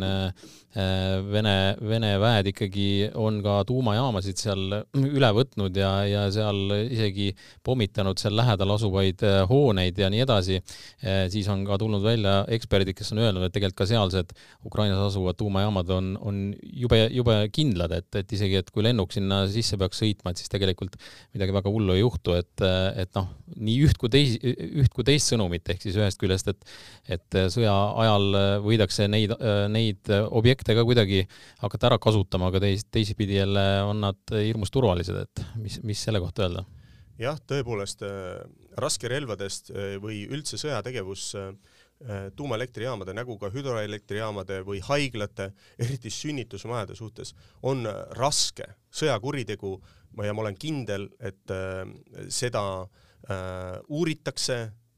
Äh, 0.78 1.23
Vene, 1.26 1.73
Vene 1.82 2.10
väed 2.21 2.52
ikkagi 2.52 3.08
on 3.17 3.39
ka 3.41 3.62
tuumajaamasid 3.65 4.38
seal 4.38 4.76
üle 5.00 5.30
võtnud 5.34 5.78
ja, 5.80 5.89
ja 6.06 6.26
seal 6.34 6.60
isegi 6.84 7.32
pommitanud 7.65 8.19
seal 8.21 8.36
lähedal 8.38 8.76
asuvaid 8.76 9.23
äh, 9.26 9.39
hooneid 9.50 9.97
ja 9.97 10.12
nii 10.13 10.21
edasi, 10.26 10.60
äh, 11.02 11.23
siis 11.34 11.50
on 11.50 11.63
ka 11.65 11.80
tulnud 11.82 12.04
välja 12.06 12.43
eksperdid, 12.54 12.93
kes 12.93 13.10
on 13.15 13.23
öelnud, 13.23 13.47
et 13.47 13.56
tegelikult 13.56 13.80
ka 13.80 13.88
sealsed 13.89 14.36
Ukrainas 14.69 15.02
asuvad 15.08 15.39
tuumajaamad 15.39 15.95
on, 15.97 16.12
on 16.21 16.43
jube, 16.62 17.00
jube 17.15 17.39
kindlad, 17.56 17.97
et, 17.97 18.10
et 18.21 18.38
isegi, 18.38 18.60
et 18.62 18.69
kui 18.69 18.86
lennuk 18.86 19.15
sinna 19.15 19.45
sisse 19.50 19.82
peaks 19.82 20.04
sõitma, 20.04 20.36
et 20.36 20.43
siis 20.43 20.54
tegelikult 20.54 21.00
midagi 21.32 21.58
väga 21.58 21.73
hullu 21.73 21.95
ei 21.95 22.04
juhtu, 22.04 22.38
et, 22.38 22.67
et 23.02 23.17
noh, 23.17 23.26
nii 23.55 23.75
üht 23.87 23.99
kui 24.01 24.11
teis-, 24.13 24.37
üht 24.43 24.93
kui 24.95 25.05
teist 25.07 25.33
sõnumit, 25.33 25.65
ehk 25.69 25.83
siis 25.83 25.97
ühest 25.99 26.21
küljest, 26.21 26.51
et 26.53 27.17
et 27.17 27.39
sõja 27.53 27.73
ajal 28.03 28.39
võidakse 28.65 29.07
neid, 29.11 29.33
neid 29.71 30.11
objekte 30.27 30.75
ka 30.77 30.85
kuidagi 30.87 31.23
hakata 31.63 31.91
ära 31.91 31.99
kasutama, 32.01 32.51
aga 32.51 32.63
teis-, 32.67 32.87
teisipidi 32.91 33.39
jälle 33.41 33.67
on 33.87 34.01
nad 34.03 34.35
hirmus 34.35 34.73
turvalised, 34.73 35.23
et 35.27 35.45
mis, 35.61 35.79
mis 35.87 36.07
selle 36.07 36.23
kohta 36.23 36.47
öelda? 36.47 36.65
jah, 37.21 37.39
tõepoolest 37.49 38.05
äh, 38.05 38.45
raskerelvadest 38.79 39.71
äh, 39.71 39.95
või 40.01 40.23
üldse 40.29 40.59
sõjategevus 40.61 41.31
äh, 41.39 41.51
tuumaelektrijaamade 42.37 43.15
nagu 43.17 43.39
ka 43.41 43.49
hüdroelektrijaamade 43.49 44.59
või 44.67 44.83
haiglate, 44.85 45.49
eriti 45.81 46.11
sünnitusmajade 46.13 46.93
suhtes 46.97 47.33
on 47.65 47.87
raske 48.19 48.67
sõjakuritegu 48.93 49.71
ja 50.21 50.35
ma 50.37 50.43
olen 50.43 50.57
kindel, 50.61 51.07
et 51.17 51.53
seda 52.29 52.61
uuritakse 53.89 54.58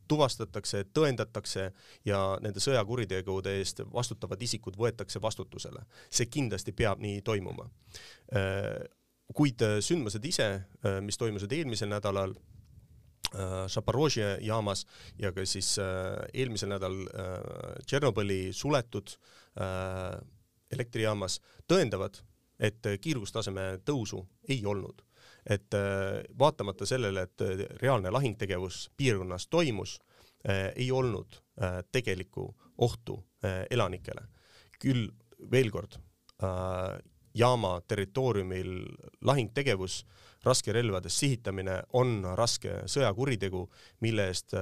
tuvastatakse, 0.09 0.83
tõendatakse 0.93 1.69
ja 2.07 2.19
nende 2.43 2.61
sõjakuritegude 2.63 3.55
eest 3.59 3.83
vastutavad 3.93 4.41
isikud 4.41 4.77
võetakse 4.79 5.21
vastutusele. 5.21 5.85
see 6.09 6.25
kindlasti 6.25 6.73
peab 6.73 7.01
nii 7.03 7.21
toimuma. 7.25 7.69
Äh, 8.35 8.87
kuid 9.35 9.61
äh, 9.65 9.77
sündmused 9.85 10.25
ise, 10.25 10.47
äh, 10.85 11.01
mis 11.05 11.17
toimusid 11.17 11.53
eelmisel 11.59 11.91
nädalal 11.91 12.37
Zaporožje 13.69 14.39
jaamas 14.41 14.87
ja 15.21 15.29
ka 15.29 15.43
siis 15.45 15.75
eelmisel 16.33 16.71
nädalal 16.71 17.03
Tšernobõli 17.85 18.47
suletud 18.57 19.11
elektrijaamas 20.73 21.35
tõendavad, 21.69 22.17
et 22.57 22.89
kiirgustaseme 23.03 23.67
tõusu 23.85 24.23
ei 24.49 24.63
olnud 24.65 25.05
et 25.49 25.73
äh, 25.73 26.23
vaatamata 26.39 26.85
sellele, 26.85 27.25
et 27.25 27.41
äh, 27.41 27.65
reaalne 27.81 28.11
lahingtegevus 28.13 28.89
piirkonnas 28.97 29.47
toimus, 29.47 29.99
äh, 30.49 30.69
ei 30.75 30.91
olnud 30.91 31.41
tegelikku 31.91 32.45
ohtu 32.77 33.17
elanikele. 33.69 34.21
küll 34.79 35.09
veel 35.51 35.67
kord, 35.71 35.97
jaama 37.35 37.81
territooriumil 37.87 38.69
lahingtegevus, 39.27 40.05
raskerelvades 40.45 41.19
sihitamine 41.19 41.81
on 41.99 42.23
raske 42.39 42.85
sõjakuritegu, 42.87 43.65
mille 43.99 44.29
eest 44.31 44.55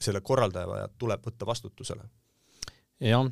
selle 0.00 0.22
korraldajad 0.24 0.96
tuleb 0.96 1.28
võtta 1.28 1.50
vastutusele 1.52 2.08
jah, 3.04 3.28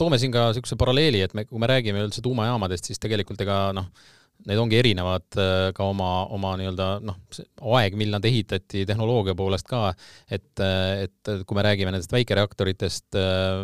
toome 0.00 0.18
siin 0.18 0.32
ka 0.32 0.46
niisuguse 0.48 0.80
paralleeli, 0.80 1.20
et 1.20 1.36
me, 1.36 1.44
kui 1.44 1.60
me 1.60 1.68
räägime 1.68 2.06
üldse 2.08 2.24
tuumajaamadest, 2.24 2.88
siis 2.88 3.04
tegelikult 3.04 3.44
ega 3.44 3.58
noh, 3.76 3.92
need 4.48 4.60
ongi 4.60 4.78
erinevad 4.78 5.38
äh, 5.40 5.70
ka 5.76 5.86
oma, 5.88 6.10
oma 6.34 6.54
nii-öelda 6.60 6.88
noh, 7.04 7.18
aeg, 7.78 7.96
mil 7.98 8.12
nad 8.12 8.24
ehitati 8.28 8.84
tehnoloogia 8.88 9.36
poolest 9.38 9.68
ka, 9.68 9.88
et, 10.28 10.52
äh, 10.62 11.06
et 11.06 11.34
kui 11.48 11.58
me 11.58 11.64
räägime 11.64 11.94
nendest 11.94 12.12
väikereaktoritest, 12.14 13.08
äh, 13.20 13.62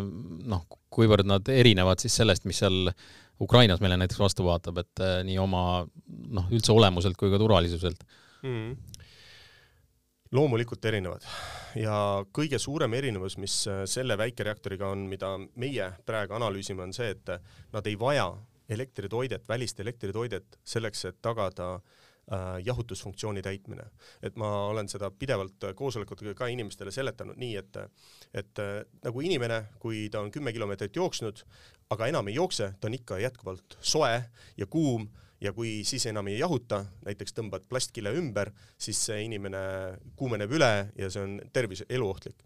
noh, 0.49 0.65
kuivõrd 0.91 1.27
nad 1.29 1.51
erinevad 1.53 2.01
siis 2.03 2.17
sellest, 2.19 2.47
mis 2.49 2.61
seal 2.63 2.89
Ukrainas 3.41 3.81
meile 3.81 3.97
näiteks 3.97 4.21
vastu 4.21 4.45
vaatab, 4.45 4.81
et 4.83 5.01
nii 5.25 5.37
oma 5.41 5.63
noh, 5.81 6.49
üldse 6.53 6.73
olemuselt 6.75 7.17
kui 7.17 7.31
ka 7.31 7.39
turvalisuselt. 7.41 8.03
Mm. 8.45 8.75
loomulikult 10.33 10.85
erinevad. 10.87 11.25
Ja 11.75 11.95
kõige 12.33 12.57
suurem 12.61 12.93
erinevus, 12.97 13.35
mis 13.37 13.55
selle 13.89 14.15
väikereaktoriga 14.17 14.87
on, 14.93 15.03
mida 15.09 15.33
meie 15.59 15.89
praegu 16.07 16.37
analüüsime, 16.37 16.85
on 16.85 16.93
see, 16.95 17.11
et 17.13 17.33
nad 17.73 17.89
ei 17.89 17.97
vaja 17.99 18.29
elektritoidet, 18.71 19.47
välist 19.49 19.79
elektritoidet 19.79 20.59
selleks, 20.63 21.05
et 21.09 21.19
tagada 21.21 21.73
äh, 21.75 22.57
jahutusfunktsiooni 22.65 23.41
täitmine. 23.41 23.89
et 24.23 24.35
ma 24.35 24.51
olen 24.67 24.89
seda 24.89 25.11
pidevalt 25.11 25.71
koosolekutega 25.75 26.33
ka 26.33 26.47
inimestele 26.47 26.91
seletanud 26.91 27.37
nii, 27.37 27.55
et 27.55 27.81
et 28.33 28.59
äh, 28.63 28.83
nagu 29.03 29.21
inimene, 29.21 29.65
kui 29.79 30.09
ta 30.09 30.21
on 30.21 30.31
kümme 30.31 30.53
kilomeetrit 30.53 30.95
jooksnud, 30.95 31.43
aga 31.91 32.07
enam 32.07 32.27
ei 32.27 32.35
jookse, 32.35 32.73
ta 32.79 32.87
on 32.87 32.95
ikka 32.95 33.19
jätkuvalt 33.19 33.77
soe 33.81 34.23
ja 34.57 34.65
kuum 34.65 35.09
ja 35.41 35.51
kui 35.57 35.81
siis 35.87 36.05
enam 36.09 36.27
ei 36.29 36.37
jahuta, 36.39 36.83
näiteks 37.05 37.33
tõmbad 37.33 37.65
plastkile 37.69 38.13
ümber, 38.17 38.51
siis 38.77 38.99
see 39.07 39.23
inimene 39.25 39.61
kuumeneb 40.17 40.53
üle 40.53 40.71
ja 40.97 41.09
see 41.09 41.23
on 41.25 41.39
tervise, 41.53 41.87
eluohtlik. 41.89 42.45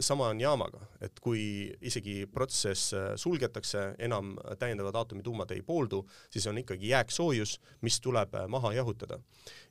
sama 0.00 0.28
on 0.30 0.40
jaamaga, 0.40 0.78
et 1.02 1.18
kui 1.20 1.42
isegi 1.82 2.26
protsess 2.30 2.94
sulgetakse, 3.18 3.96
enam 3.98 4.36
täiendavad 4.58 4.94
aatomituumad 4.94 5.50
ei 5.50 5.62
pooldu, 5.66 6.04
siis 6.30 6.46
on 6.46 6.58
ikkagi 6.62 6.88
jääksoojus, 6.88 7.58
mis 7.82 8.00
tuleb 8.00 8.36
maha 8.48 8.72
jahutada. 8.72 9.18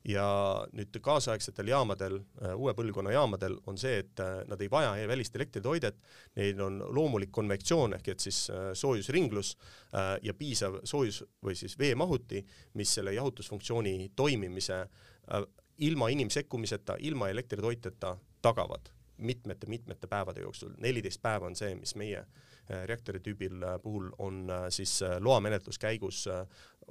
ja 0.06 0.26
nüüd 0.74 0.97
kaasaegsetel 1.02 1.67
jaamadel, 1.67 2.19
uue 2.56 2.74
põlvkonna 2.74 3.12
jaamadel 3.13 3.58
on 3.69 3.78
see, 3.78 4.00
et 4.02 4.21
nad 4.50 4.62
ei 4.62 4.69
vaja 4.69 5.08
välist 5.08 5.36
elektritoidet, 5.36 5.95
neil 6.36 6.62
on 6.62 6.82
loomulik 6.89 7.32
konvektsioon 7.32 7.93
ehk 7.93 8.08
et 8.08 8.19
siis 8.19 8.50
soojusringlus 8.74 9.56
ja 10.21 10.34
piisav 10.34 10.80
soojus 10.84 11.24
või 11.43 11.56
siis 11.56 11.78
veemahuti 11.80 12.43
mis 12.73 12.93
selle 12.93 13.13
jahutusfunktsiooni 13.13 14.11
toimimise 14.15 14.79
äh, 14.81 15.43
ilma 15.77 16.09
inimsekkumiseta, 16.09 16.95
ilma 16.99 17.29
elektritoiteta 17.29 18.17
tagavad 18.41 18.91
mitmete-mitmete 19.17 20.07
päevade 20.07 20.41
jooksul. 20.41 20.73
neliteist 20.77 21.21
päeva 21.21 21.45
on 21.45 21.55
see, 21.55 21.75
mis 21.75 21.95
meie 21.95 22.19
äh, 22.19 22.83
reaktori 22.85 23.19
tüübil 23.19 23.63
äh, 23.63 23.77
puhul 23.81 24.09
on 24.17 24.47
siis 24.69 24.99
loamenetlus 25.19 25.79
käigus 25.79 26.25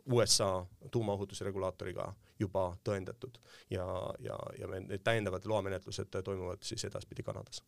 USA 0.06 0.66
tuumaohutusregulaatoriga 0.90 2.12
juba 2.38 2.70
tõendatud 2.84 3.36
ja, 3.70 3.86
ja, 4.18 4.38
ja 4.58 4.70
need 4.78 5.02
täiendavad 5.04 5.44
loamenetlused 5.46 6.22
toimuvad 6.24 6.62
siis 6.62 6.84
edaspidi 6.84 7.22
Kanadas. 7.22 7.62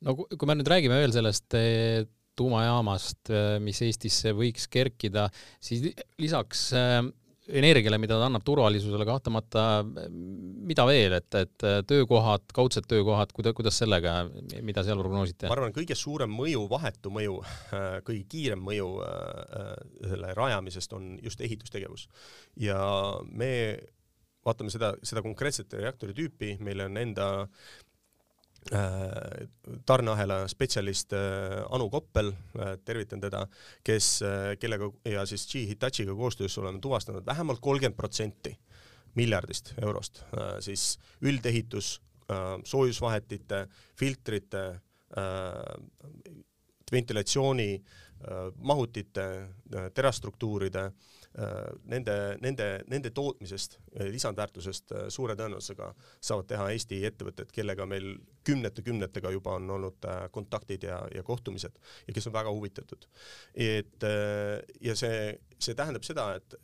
no 0.00 0.14
kui 0.14 0.46
me 0.46 0.54
nüüd 0.54 0.68
räägime 0.68 1.00
veel 1.00 1.12
sellest 1.16 1.56
tuumajaamast, 2.40 3.32
mis 3.62 3.80
Eestisse 3.84 4.34
võiks 4.36 4.66
kerkida, 4.72 5.28
siis 5.60 5.90
lisaks 6.20 6.70
energiale, 7.50 7.98
mida 8.00 8.16
ta 8.18 8.26
annab 8.28 8.44
turvalisusele 8.46 9.04
kahtlemata, 9.08 9.64
mida 10.70 10.84
veel, 10.88 11.16
et, 11.18 11.38
et 11.38 11.66
töökohad, 11.88 12.46
kaudsed 12.56 12.86
töökohad, 12.90 13.32
kuida-, 13.36 13.52
kuidas 13.56 13.78
sellega, 13.82 14.16
mida 14.66 14.84
seal 14.86 15.00
prognoosite? 15.02 15.48
ma 15.50 15.56
arvan, 15.56 15.74
kõige 15.76 15.96
suurem 15.98 16.32
mõju, 16.34 16.64
vahetu 16.70 17.12
mõju, 17.14 17.38
kõige 18.06 18.26
kiirem 18.30 18.62
mõju 18.66 18.90
äh, 19.06 19.72
selle 20.12 20.34
rajamisest 20.38 20.94
on 20.96 21.14
just 21.24 21.42
ehitustegevus. 21.44 22.06
ja 22.60 22.80
me 23.30 23.52
vaatame 24.46 24.72
seda, 24.72 24.94
seda 25.04 25.22
konkreetset 25.24 25.74
reaktori 25.80 26.16
tüüpi, 26.16 26.54
meil 26.64 26.86
on 26.86 26.96
enda 27.00 27.26
tarneahela 29.86 30.42
spetsialist 30.48 31.14
Anu 31.72 31.86
Koppel, 31.90 32.28
tervitan 32.84 33.20
teda, 33.22 33.40
kes, 33.84 34.20
kellega 34.60 34.90
ja 35.08 35.24
siis 35.26 35.46
G 35.48 35.62
Hitachiga 35.70 36.14
koostöös 36.14 36.58
oleme 36.60 36.78
tuvastanud 36.78 37.26
vähemalt 37.26 37.60
kolmkümmend 37.64 37.96
protsenti 37.96 38.52
miljardist 39.16 39.72
eurost 39.82 40.22
siis 40.60 40.98
üldehitus, 41.22 42.02
soojusvahetite, 42.64 43.64
filtrite, 43.96 44.66
ventilatsiooni, 46.92 47.70
mahutite, 48.60 49.26
terastruktuuride 49.94 50.84
Äh, 50.84 51.19
nende, 51.86 52.14
nende, 52.42 52.66
nende 52.90 53.10
tootmisest, 53.14 53.76
äh, 54.00 54.08
lisandväärtusest 54.10 54.92
äh, 54.92 55.04
suure 55.14 55.36
tõenäosusega 55.38 55.92
saavad 56.18 56.48
teha 56.50 56.66
Eesti 56.74 56.98
ettevõtted, 57.06 57.52
kellega 57.54 57.86
meil 57.86 58.16
kümnete-kümnetega 58.46 59.30
juba 59.30 59.54
on 59.60 59.70
olnud 59.76 60.08
kontaktid 60.34 60.88
ja, 60.88 60.98
ja 61.14 61.22
kohtumised 61.22 61.78
ja 62.08 62.16
kes 62.16 62.26
on 62.26 62.34
väga 62.34 62.50
huvitatud. 62.50 63.06
et 63.54 64.06
ja 64.80 64.96
see, 64.96 65.38
see 65.58 65.74
tähendab 65.78 66.06
seda, 66.08 66.32
et 66.40 66.54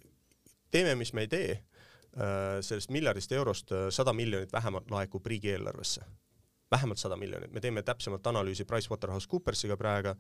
teeme, 0.71 0.97
mis 0.99 1.13
me 1.15 1.27
ei 1.27 1.31
tee, 1.31 1.57
sellest 2.65 2.91
miljardist 2.91 3.33
eurost 3.37 3.75
sada 3.93 4.13
miljonit 4.17 4.53
vähemalt 4.53 4.91
laekub 4.91 5.27
riigieelarvesse 5.27 6.03
vähemalt 6.71 6.99
sada 6.99 7.17
miljonit, 7.17 7.53
me 7.55 7.61
teeme 7.61 7.83
täpsemalt 7.87 8.27
analüüsi 8.27 8.67
PricewaterhouseCoopersiga 8.67 9.77
praegu 9.79 10.15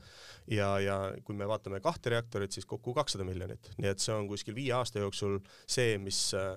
ja, 0.50 0.68
ja 0.80 0.96
kui 1.24 1.34
me 1.34 1.48
vaatame 1.48 1.80
kahte 1.82 2.12
reaktorit, 2.14 2.54
siis 2.54 2.66
kokku 2.66 2.94
kakssada 2.94 3.26
miljonit, 3.26 3.72
nii 3.80 3.90
et 3.90 4.02
see 4.02 4.14
on 4.14 4.28
kuskil 4.30 4.54
viie 4.54 4.74
aasta 4.76 5.02
jooksul 5.02 5.40
see, 5.66 5.96
mis 6.02 6.20
äh, 6.38 6.54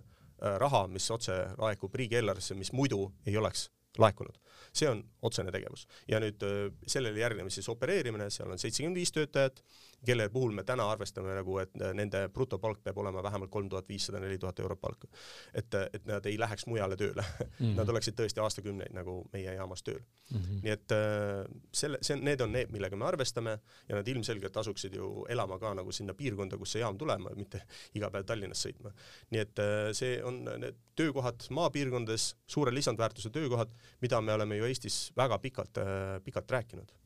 raha, 0.62 0.86
mis 0.88 1.10
otse 1.12 1.36
laekub 1.58 1.95
riigieelarvesse, 1.95 2.58
mis 2.60 2.71
muidu 2.73 3.08
ei 3.25 3.38
oleks 3.38 3.69
laekunud. 3.97 4.38
see 4.73 4.86
on 4.86 4.99
otsene 5.25 5.49
tegevus. 5.52 5.88
Ja 6.08 6.19
nüüd 6.21 6.43
äh, 6.45 6.67
sellele 6.88 7.19
järgneb 7.19 7.49
siis 7.49 7.69
opereerimine, 7.73 8.30
seal 8.30 8.52
on 8.54 8.62
seitsekümmend 8.62 9.02
viis 9.02 9.12
töötajat, 9.12 9.63
kelle 10.06 10.30
puhul 10.30 10.54
me 10.56 10.64
täna 10.64 10.86
arvestame 10.92 11.34
nagu, 11.36 11.58
et 11.62 11.74
nende 11.96 12.22
brutopalk 12.34 12.82
peab 12.84 12.98
olema 13.02 13.24
vähemalt 13.24 13.52
kolm 13.52 13.70
tuhat 13.70 13.88
viissada, 13.90 14.20
neli 14.20 14.38
tuhat 14.40 14.60
eurot 14.60 14.82
palka. 14.82 15.08
et, 15.54 15.74
et 15.94 16.06
nad 16.06 16.26
ei 16.26 16.38
läheks 16.40 16.66
mujale 16.68 16.96
tööle 16.98 17.24
mm, 17.24 17.50
-hmm. 17.60 17.76
nad 17.78 17.90
oleksid 17.90 18.16
tõesti 18.20 18.44
aastakümneid 18.44 18.94
nagu 18.96 19.22
meie 19.34 19.54
jaamas 19.54 19.84
tööl 19.84 20.00
mm. 20.00 20.38
-hmm. 20.38 20.62
nii 20.64 20.72
et 20.72 20.92
äh, 20.92 21.46
selle, 21.72 21.98
see 22.02 22.16
need 22.16 22.42
on 22.42 22.52
need, 22.52 22.72
millega 22.72 22.96
me 22.96 23.06
arvestame 23.06 23.60
ja 23.90 23.96
nad 23.96 24.08
ilmselgelt 24.08 24.58
asuksid 24.58 24.96
ju 24.96 25.26
elama 25.30 25.60
ka 25.60 25.74
nagu 25.74 25.92
sinna 25.92 26.14
piirkonda, 26.14 26.58
kus 26.58 26.72
see 26.72 26.82
jaam 26.82 26.98
tulema, 26.98 27.30
mitte 27.36 27.62
iga 27.94 28.10
päev 28.10 28.26
Tallinnas 28.26 28.66
sõitma. 28.66 28.94
nii 29.32 29.42
et 29.42 29.60
äh, 29.60 29.92
see 29.94 30.24
on 30.24 30.44
need 30.44 30.76
töökohad 30.96 31.48
maapiirkondades, 31.50 32.36
suure 32.48 32.74
lisandväärtuse 32.74 33.30
töökohad, 33.30 33.70
mida 34.02 34.22
me 34.22 34.34
oleme 34.34 34.58
ju 34.58 34.66
Eestis 34.66 35.12
väga 35.18 35.40
pikalt, 35.40 35.78
äh, 35.78 36.24
pikalt 36.24 36.52
rääkinud 36.52 36.92
Äh, 36.92 36.99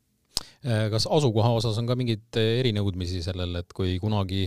kas 0.93 1.07
asukoha 1.11 1.53
osas 1.57 1.77
on 1.81 1.89
ka 1.89 1.97
mingeid 1.99 2.39
äh, 2.39 2.59
erinõudmisi 2.61 3.23
sellel, 3.25 3.55
et 3.61 3.73
kui 3.75 3.97
kunagi 4.01 4.45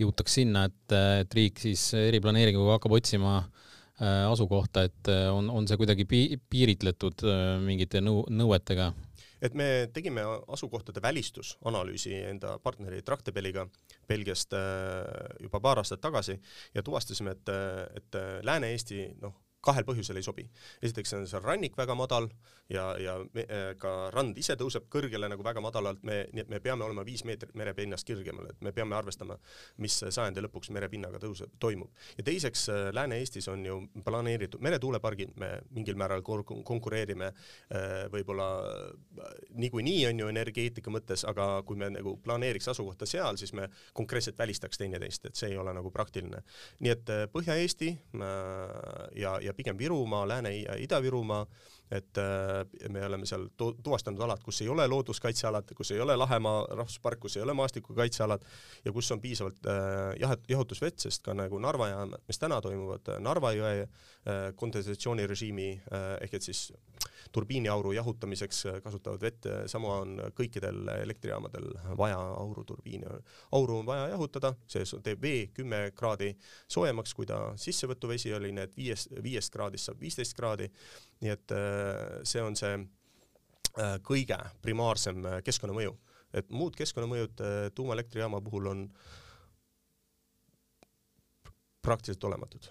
jõutaks 0.00 0.38
sinna, 0.40 0.66
et, 0.70 0.94
äh, 0.94 1.22
et 1.24 1.34
riik 1.38 1.60
siis 1.62 1.90
eriplaneeringuga 1.98 2.78
hakkab 2.78 2.98
otsima 2.98 3.40
asukohta, 3.98 4.84
et 4.86 5.08
on, 5.34 5.48
on 5.50 5.64
see 5.66 5.74
kuidagi 5.74 6.04
pi-, 6.06 6.36
piiritletud 6.46 7.24
mingite 7.64 7.98
nõu-, 7.98 8.28
nõuetega? 8.30 8.92
et 9.42 9.56
me 9.58 9.66
tegime 9.94 10.22
asukohtade 10.54 11.02
välistusanalüüsi 11.02 12.12
enda 12.28 12.56
partneri 12.62 13.02
Tractebeliga 13.02 13.64
Belgiast 14.06 14.54
juba 15.42 15.60
paar 15.62 15.82
aastat 15.82 16.02
tagasi 16.02 16.38
ja 16.74 16.82
tuvastasime, 16.86 17.34
et, 17.34 17.52
et 17.98 18.18
Lääne-Eesti 18.46 19.02
noh, 19.22 19.34
kahel 19.64 19.86
põhjusel 19.86 20.18
ei 20.18 20.22
sobi. 20.26 20.46
esiteks 20.82 21.12
on 21.18 21.26
seal 21.26 21.42
rannik 21.42 21.76
väga 21.76 21.94
madal 21.98 22.28
ja, 22.70 22.84
ja 23.00 23.16
me, 23.34 23.44
äh, 23.48 23.70
ka 23.80 24.10
rand 24.14 24.38
ise 24.38 24.54
tõuseb 24.58 24.86
kõrgele 24.92 25.28
nagu 25.30 25.44
väga 25.44 25.62
madalalt, 25.64 26.02
me, 26.06 26.20
nii 26.32 26.44
et 26.44 26.52
me 26.52 26.60
peame 26.62 26.84
olema 26.86 27.04
viis 27.06 27.24
meetrit 27.26 27.54
merepinnast 27.58 28.08
kõrgemal, 28.08 28.50
et 28.52 28.62
me 28.64 28.72
peame 28.76 28.96
arvestama, 28.96 29.38
mis 29.82 29.96
sajandi 30.04 30.44
lõpuks 30.44 30.70
merepinnaga 30.74 31.20
tõuseb, 31.22 31.54
toimub. 31.60 31.90
ja 32.18 32.26
teiseks, 32.26 32.68
äh, 32.72 32.84
Lääne-Eestis 32.94 33.48
on 33.52 33.64
ju 33.66 33.80
planeeritud 34.04 34.62
meretuulepargid, 34.64 35.34
me 35.40 35.50
mingil 35.74 35.98
määral 35.98 36.22
konkureerime 36.22 37.32
äh, 37.32 38.06
võib-olla 38.12 38.48
niikuinii 39.58 40.06
on 40.12 40.22
ju 40.22 40.30
energeetika 40.30 40.92
mõttes, 40.92 41.24
aga 41.28 41.48
kui 41.66 41.78
me 41.80 41.90
nagu 41.92 42.14
planeeriks 42.22 42.70
asukohta 42.70 43.08
seal, 43.08 43.36
siis 43.40 43.52
me 43.56 43.68
konkreetselt 43.96 44.38
välistaks 44.38 44.78
teineteist, 44.78 45.26
et 45.26 45.40
see 45.40 45.52
ei 45.52 45.58
ole 45.58 45.74
nagu 45.74 45.90
praktiline. 45.90 46.44
nii 46.84 46.92
et 46.92 47.10
Põhja-Eesti 47.32 47.88
ja, 49.18 49.32
ja 49.42 49.47
pigem 49.52 49.78
Virumaa, 49.78 50.28
Lääne- 50.28 50.62
ja 50.62 50.74
Ida-Virumaa, 50.76 51.46
et 51.90 52.18
äh, 52.18 52.90
me 52.92 53.04
oleme 53.06 53.26
seal 53.26 53.46
tuvastanud 53.56 54.20
alad, 54.20 54.42
kus 54.44 54.60
ei 54.62 54.68
ole 54.68 54.86
looduskaitsealad, 54.88 55.72
kus 55.76 55.92
ei 55.94 56.00
ole 56.00 56.16
Lahemaa 56.16 56.66
rahvuspark, 56.76 57.20
kus 57.20 57.36
ei 57.36 57.42
ole 57.42 57.54
maastikukaitsealad 57.56 58.44
ja 58.84 58.92
kus 58.92 59.10
on 59.12 59.20
piisavalt 59.20 59.66
äh, 59.66 60.12
jahet-, 60.20 60.44
jahutusvett, 60.48 60.98
sest 60.98 61.24
ka 61.24 61.34
nagu 61.36 61.58
Narva 61.58 61.88
jaam, 61.88 62.12
mis 62.28 62.38
täna 62.38 62.60
toimuvad 62.64 63.14
äh, 63.14 63.22
Narva 63.24 63.54
jõe 63.56 63.88
kondensatsioonirežiimi 64.58 65.68
ehk 66.20 66.34
et 66.36 66.44
siis 66.44 66.66
turbiiniauru 67.32 67.94
jahutamiseks 67.96 68.58
kasutavad 68.84 69.22
vett, 69.22 69.46
sama 69.70 69.94
on 70.02 70.18
kõikidel 70.36 70.90
elektrijaamadel 70.98 71.70
vaja 71.96 72.18
auruturbiini. 72.18 73.06
auru 73.52 73.78
on 73.78 73.86
vaja 73.86 74.08
jahutada, 74.12 74.52
see 74.68 74.84
teeb 75.04 75.22
vee 75.22 75.46
kümme 75.54 75.80
kraadi 75.96 76.34
soojemaks, 76.68 77.14
kui 77.14 77.26
ta 77.26 77.54
sissevõtuvesi 77.56 78.34
oli, 78.36 78.52
need 78.52 78.76
viiest, 78.76 79.14
viiest 79.22 79.52
kraadist 79.54 79.88
saab 79.88 80.00
viisteist 80.00 80.36
kraadi 80.36 80.68
nii 81.24 81.34
et 81.34 81.54
äh, 81.54 82.18
see 82.28 82.42
on 82.44 82.56
see 82.58 82.74
äh, 82.78 83.94
kõige 84.06 84.38
primaarsem 84.64 85.24
äh, 85.26 85.38
keskkonnamõju, 85.46 85.94
et 86.38 86.50
muud 86.54 86.76
keskkonnamõjud 86.78 87.40
tuumaelektrijaama 87.74 88.40
puhul 88.44 88.68
on 88.72 88.84
praktiliselt 91.84 92.28
olematud 92.28 92.68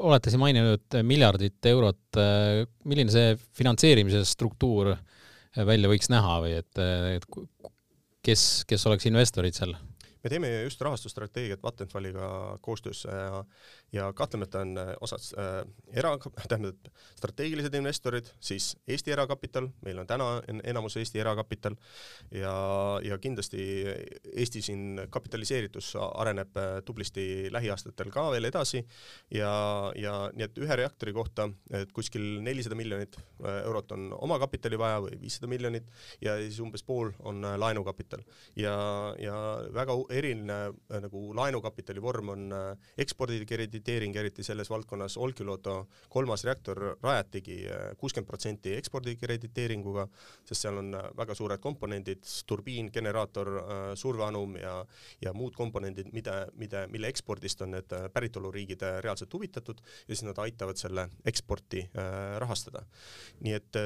olete 0.00 0.32
siin 0.32 0.40
maininud 0.40 0.94
miljardit 1.04 1.66
eurot, 1.68 2.16
milline 2.88 3.12
see 3.12 3.34
finantseerimise 3.58 4.22
struktuur 4.24 4.94
välja 5.68 5.90
võiks 5.92 6.08
näha 6.08 6.38
või 6.40 6.54
et, 6.56 6.80
et 6.80 7.26
kes, 8.24 8.44
kes 8.64 8.86
oleks 8.88 9.10
investorid 9.12 9.58
seal? 9.58 9.76
me 10.24 10.32
teeme 10.32 10.50
just 10.64 10.80
rahastusstrateegiat 10.80 11.62
Vattenfalliga 11.62 12.58
koostöös 12.60 13.04
ja, 13.04 13.44
ja 13.92 14.12
kahtlemata 14.12 14.60
on 14.60 14.78
äh, 14.78 14.92
osad 15.00 15.24
äh, 15.38 15.64
era, 15.92 16.12
tähendab 16.48 16.90
strateegilised 17.18 17.74
investorid, 17.74 18.30
siis 18.40 18.76
Eesti 18.88 19.12
erakapital, 19.12 19.68
meil 19.84 19.98
on 19.98 20.06
täna 20.06 20.28
enamus 20.64 20.96
Eesti 21.00 21.20
erakapital 21.20 21.76
ja, 22.30 22.54
ja 23.04 23.18
kindlasti 23.18 23.62
Eesti 24.36 24.62
siin 24.62 25.00
kapitaliseeritus 25.10 25.92
areneb 26.00 26.56
äh, 26.56 26.70
tublisti 26.84 27.48
lähiaastatel 27.52 28.12
ka 28.14 28.28
veel 28.34 28.48
edasi 28.50 28.84
ja, 29.34 29.52
ja 29.96 30.14
nii 30.34 30.46
et 30.46 30.62
ühe 30.62 30.78
reaktori 30.82 31.14
kohta, 31.16 31.48
et 31.74 31.92
kuskil 31.96 32.40
nelisada 32.46 32.78
miljonit 32.78 33.18
äh, 33.18 33.62
eurot 33.64 33.92
on 33.96 34.10
omakapitali 34.18 34.78
vaja 34.78 35.02
või 35.06 35.18
viissada 35.20 35.50
miljonit 35.50 35.90
ja 36.22 36.36
siis 36.38 36.60
umbes 36.62 36.86
pool 36.86 37.10
on 37.26 37.42
laenukapital. 37.42 38.22
Ja, 38.56 38.76
ja 39.18 39.36
väga 39.74 39.96
eriline 40.14 40.60
nagu 41.02 41.30
laenukapitali 41.36 42.02
vorm 42.02 42.32
on 42.34 42.46
äh, 42.54 42.90
ekspordikrediteering, 43.80 44.16
eriti 44.16 44.42
selles 44.44 44.70
valdkonnas 44.70 45.16
Olkiluoto 45.16 45.88
kolmas 46.08 46.44
reaktor 46.44 46.96
rajatigi 47.02 47.66
äh, 47.66 47.96
kuuskümmend 47.98 48.28
protsenti 48.28 48.74
ekspordikrediteeringuga, 48.76 50.06
sest 50.44 50.62
seal 50.62 50.78
on 50.78 50.92
väga 51.16 51.34
suured 51.34 51.60
komponendid, 51.60 52.24
turbiin, 52.46 52.90
generaator, 52.92 53.48
surveanum 53.94 54.56
ja, 54.60 54.84
ja 55.20 55.32
muud 55.32 55.54
komponendid, 55.56 56.10
mida, 56.12 56.46
mida, 56.54 56.86
mille 56.88 57.08
ekspordist 57.08 57.62
on 57.62 57.74
need 57.76 57.92
päritoluriigid 58.12 58.82
reaalselt 59.00 59.32
huvitatud 59.32 59.80
ja 59.80 60.14
siis 60.14 60.24
nad 60.24 60.38
aitavad 60.38 60.76
selle 60.76 61.08
eksporti 61.24 61.86
rahastada. 62.38 62.84
nii 63.40 63.52
et 63.52 63.76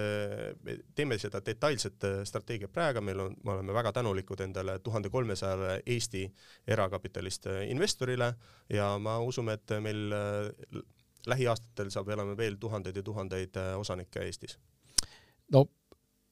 me 0.63 0.77
teeme 0.95 1.19
seda 1.19 1.41
detailset 1.45 2.07
strateegiat 2.25 2.73
praegu, 2.73 3.01
meil 3.01 3.21
on, 3.21 3.37
me 3.45 3.53
oleme 3.53 3.75
väga 3.75 3.93
tänulikud 3.93 4.41
endale 4.41 4.79
tuhande 4.79 5.11
kolmesajale 5.11 5.83
Eesti 5.87 6.27
erakapitalist 6.67 7.47
investorile 7.69 8.35
ja 8.73 8.99
ma 8.99 9.19
usume, 9.21 9.59
et 9.59 9.71
meil 9.85 10.17
äh, 10.17 10.83
lähiaastatel 11.31 11.93
saab 11.95 12.11
olema 12.15 12.37
veel 12.39 12.59
tuhandeid 12.61 13.01
ja 13.01 13.07
tuhandeid 13.07 13.57
äh, 13.61 13.73
osanikke 13.81 14.25
Eestis. 14.27 14.59
no 15.53 15.67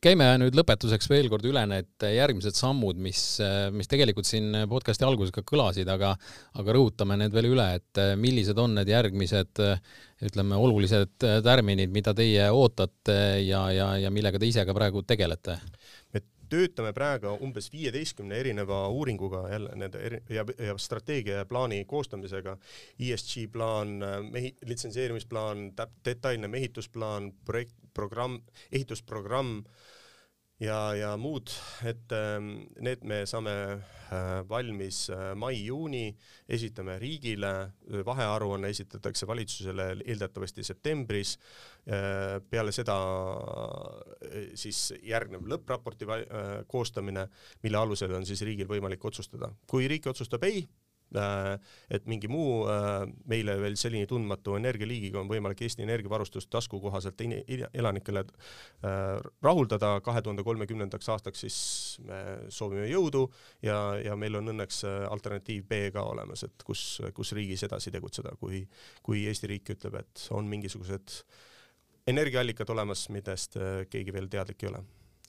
käime 0.02 0.26
nüüd 0.42 0.56
lõpetuseks 0.58 1.06
veel 1.10 1.28
kord 1.30 1.44
üle 1.46 1.62
need 1.70 2.06
järgmised 2.10 2.56
sammud, 2.58 2.98
mis, 2.98 3.20
mis 3.70 3.90
tegelikult 3.90 4.26
siin 4.26 4.64
podcasti 4.70 5.06
alguses 5.06 5.30
ka 5.34 5.44
kõlasid, 5.46 5.86
aga, 5.92 6.10
aga 6.58 6.74
rõhutame 6.74 7.14
need 7.20 7.36
veel 7.36 7.52
üle, 7.52 7.68
et 7.78 8.00
millised 8.18 8.58
on 8.58 8.74
need 8.80 8.90
järgmised, 8.90 9.62
ütleme, 10.26 10.58
olulised 10.58 11.14
tärminid, 11.46 11.94
mida 11.94 12.16
teie 12.18 12.48
ootate 12.50 13.18
ja, 13.46 13.62
ja, 13.70 13.92
ja 14.02 14.10
millega 14.10 14.42
te 14.42 14.50
ise 14.50 14.66
ka 14.66 14.74
praegu 14.74 15.04
tegelete? 15.06 15.60
Töötame 16.52 16.92
praegu 16.92 17.32
umbes 17.44 17.70
viieteistkümne 17.72 18.36
erineva 18.36 18.82
uuringuga 18.92 19.46
jälle 19.52 19.76
nende 19.78 20.02
eri- 20.08 20.22
ja, 20.28 20.44
ja 20.58 20.76
strateegia 20.78 21.40
ja 21.40 21.46
plaani 21.48 21.84
koostamisega. 21.88 22.56
ESG 23.00 23.46
plaan, 23.52 23.96
mehi-, 24.30 24.54
litsenseerimisplaan, 24.66 25.70
täp-, 25.78 25.96
detailne 26.04 26.48
mehitusplaan, 26.48 27.32
projekt, 27.44 27.74
programm, 27.94 28.40
ehitusprogramm 28.72 29.62
ja, 30.62 30.78
ja 30.96 31.10
muud, 31.20 31.50
et 31.88 32.12
ähm, 32.16 32.52
need 32.84 33.02
me 33.08 33.22
saame 33.28 33.54
äh, 33.72 34.42
valmis 34.48 35.04
äh, 35.12 35.32
mai-juuni, 35.38 36.04
esitame 36.52 36.98
riigile, 37.02 37.52
vahearuanne 38.06 38.70
esitatakse 38.72 39.26
valitsusele 39.28 39.88
eeldatavasti 40.04 40.64
septembris. 40.66 41.34
Äh, 41.86 42.38
peale 42.50 42.74
seda 42.74 42.96
siis 44.58 44.92
järgneb 45.02 45.48
lõppraporti 45.50 46.06
koostamine, 46.70 47.26
mille 47.64 47.80
alusel 47.80 48.14
on 48.18 48.28
siis 48.28 48.44
riigil 48.46 48.70
võimalik 48.70 49.04
otsustada. 49.04 49.50
kui 49.66 49.88
riik 49.90 50.06
otsustab 50.12 50.44
ei, 50.46 50.62
Äh, 50.62 50.81
et 51.92 52.06
mingi 52.10 52.28
muu 52.30 52.62
äh, 52.70 53.04
meile 53.28 53.56
veel 53.60 53.76
selline 53.80 54.08
tundmatu 54.08 54.56
energialiigiga 54.58 55.20
on 55.20 55.30
võimalik 55.30 55.62
Eesti 55.66 55.84
energiavarustust 55.84 56.50
taskukohaselt 56.52 57.20
elanikele 57.22 58.24
äh, 58.24 59.18
rahuldada 59.44 59.94
kahe 60.04 60.22
tuhande 60.22 60.44
kolmekümnendaks 60.46 61.10
aastaks, 61.14 61.44
siis 61.44 61.58
me 62.06 62.22
soovime 62.52 62.88
jõudu 62.90 63.26
ja, 63.64 63.78
ja 64.02 64.16
meil 64.16 64.40
on 64.40 64.54
õnneks 64.54 64.82
alternatiiv 65.10 65.66
B 65.68 65.82
ka 65.94 66.04
olemas, 66.08 66.44
et 66.48 66.66
kus, 66.66 67.00
kus 67.14 67.34
riigis 67.36 67.66
edasi 67.68 67.92
tegutseda, 67.94 68.34
kui, 68.40 68.64
kui 69.02 69.26
Eesti 69.28 69.50
riik 69.52 69.74
ütleb, 69.76 70.00
et 70.00 70.26
on 70.34 70.48
mingisugused 70.48 71.20
energiaallikad 72.08 72.70
olemas, 72.74 73.06
millest 73.14 73.60
keegi 73.90 74.14
veel 74.14 74.26
teadlik 74.32 74.64
ei 74.64 74.72
ole. 74.72 74.82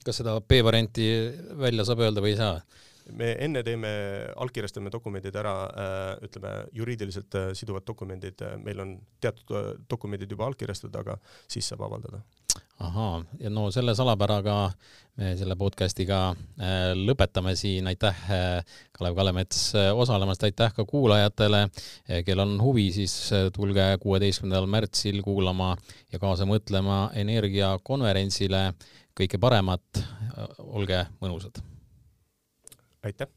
kas 0.04 0.18
seda 0.20 0.34
B-varianti 0.40 1.06
välja 1.60 1.86
saab 1.86 2.02
öelda 2.04 2.24
või 2.24 2.34
ei 2.34 2.40
saa? 2.40 2.58
Me 3.12 3.34
enne 3.44 3.62
teeme, 3.66 3.90
allkirjastame 4.40 4.92
dokumendid 4.92 5.36
ära, 5.36 5.54
äh, 5.66 6.06
ütleme 6.24 6.52
juriidiliselt 6.76 7.36
äh, 7.38 7.50
siduvad 7.56 7.86
dokumendid, 7.86 8.40
äh, 8.44 8.56
meil 8.62 8.80
on 8.80 8.94
teatud 9.20 9.84
dokumendid 9.90 10.30
juba 10.30 10.48
allkirjastatud, 10.48 10.96
aga 11.02 11.18
siis 11.48 11.68
saab 11.68 11.84
avaldada. 11.88 12.22
ahaa, 12.84 13.20
ja 13.38 13.50
no 13.50 13.68
selle 13.70 13.94
salapäraga 13.94 14.54
me 15.18 15.28
selle 15.38 15.54
podcast'iga 15.58 16.18
lõpetame 16.98 17.52
siin, 17.56 17.86
aitäh 17.86 18.22
Kalev 18.92 19.14
Kalemets 19.14 19.60
osalemast, 19.94 20.42
aitäh 20.42 20.74
ka 20.74 20.84
kuulajatele, 20.84 21.68
kel 22.26 22.42
on 22.42 22.56
huvi, 22.62 22.88
siis 22.96 23.14
tulge 23.54 23.86
kuueteistkümnendal 24.02 24.66
märtsil 24.70 25.20
kuulama 25.22 25.76
ja 26.12 26.18
kaasa 26.18 26.48
mõtlema 26.50 27.12
energiakonverentsile, 27.22 28.64
kõike 29.14 29.38
paremat, 29.38 30.02
olge 30.58 31.04
mõnusad 31.22 31.62
aitäh! 33.04 33.28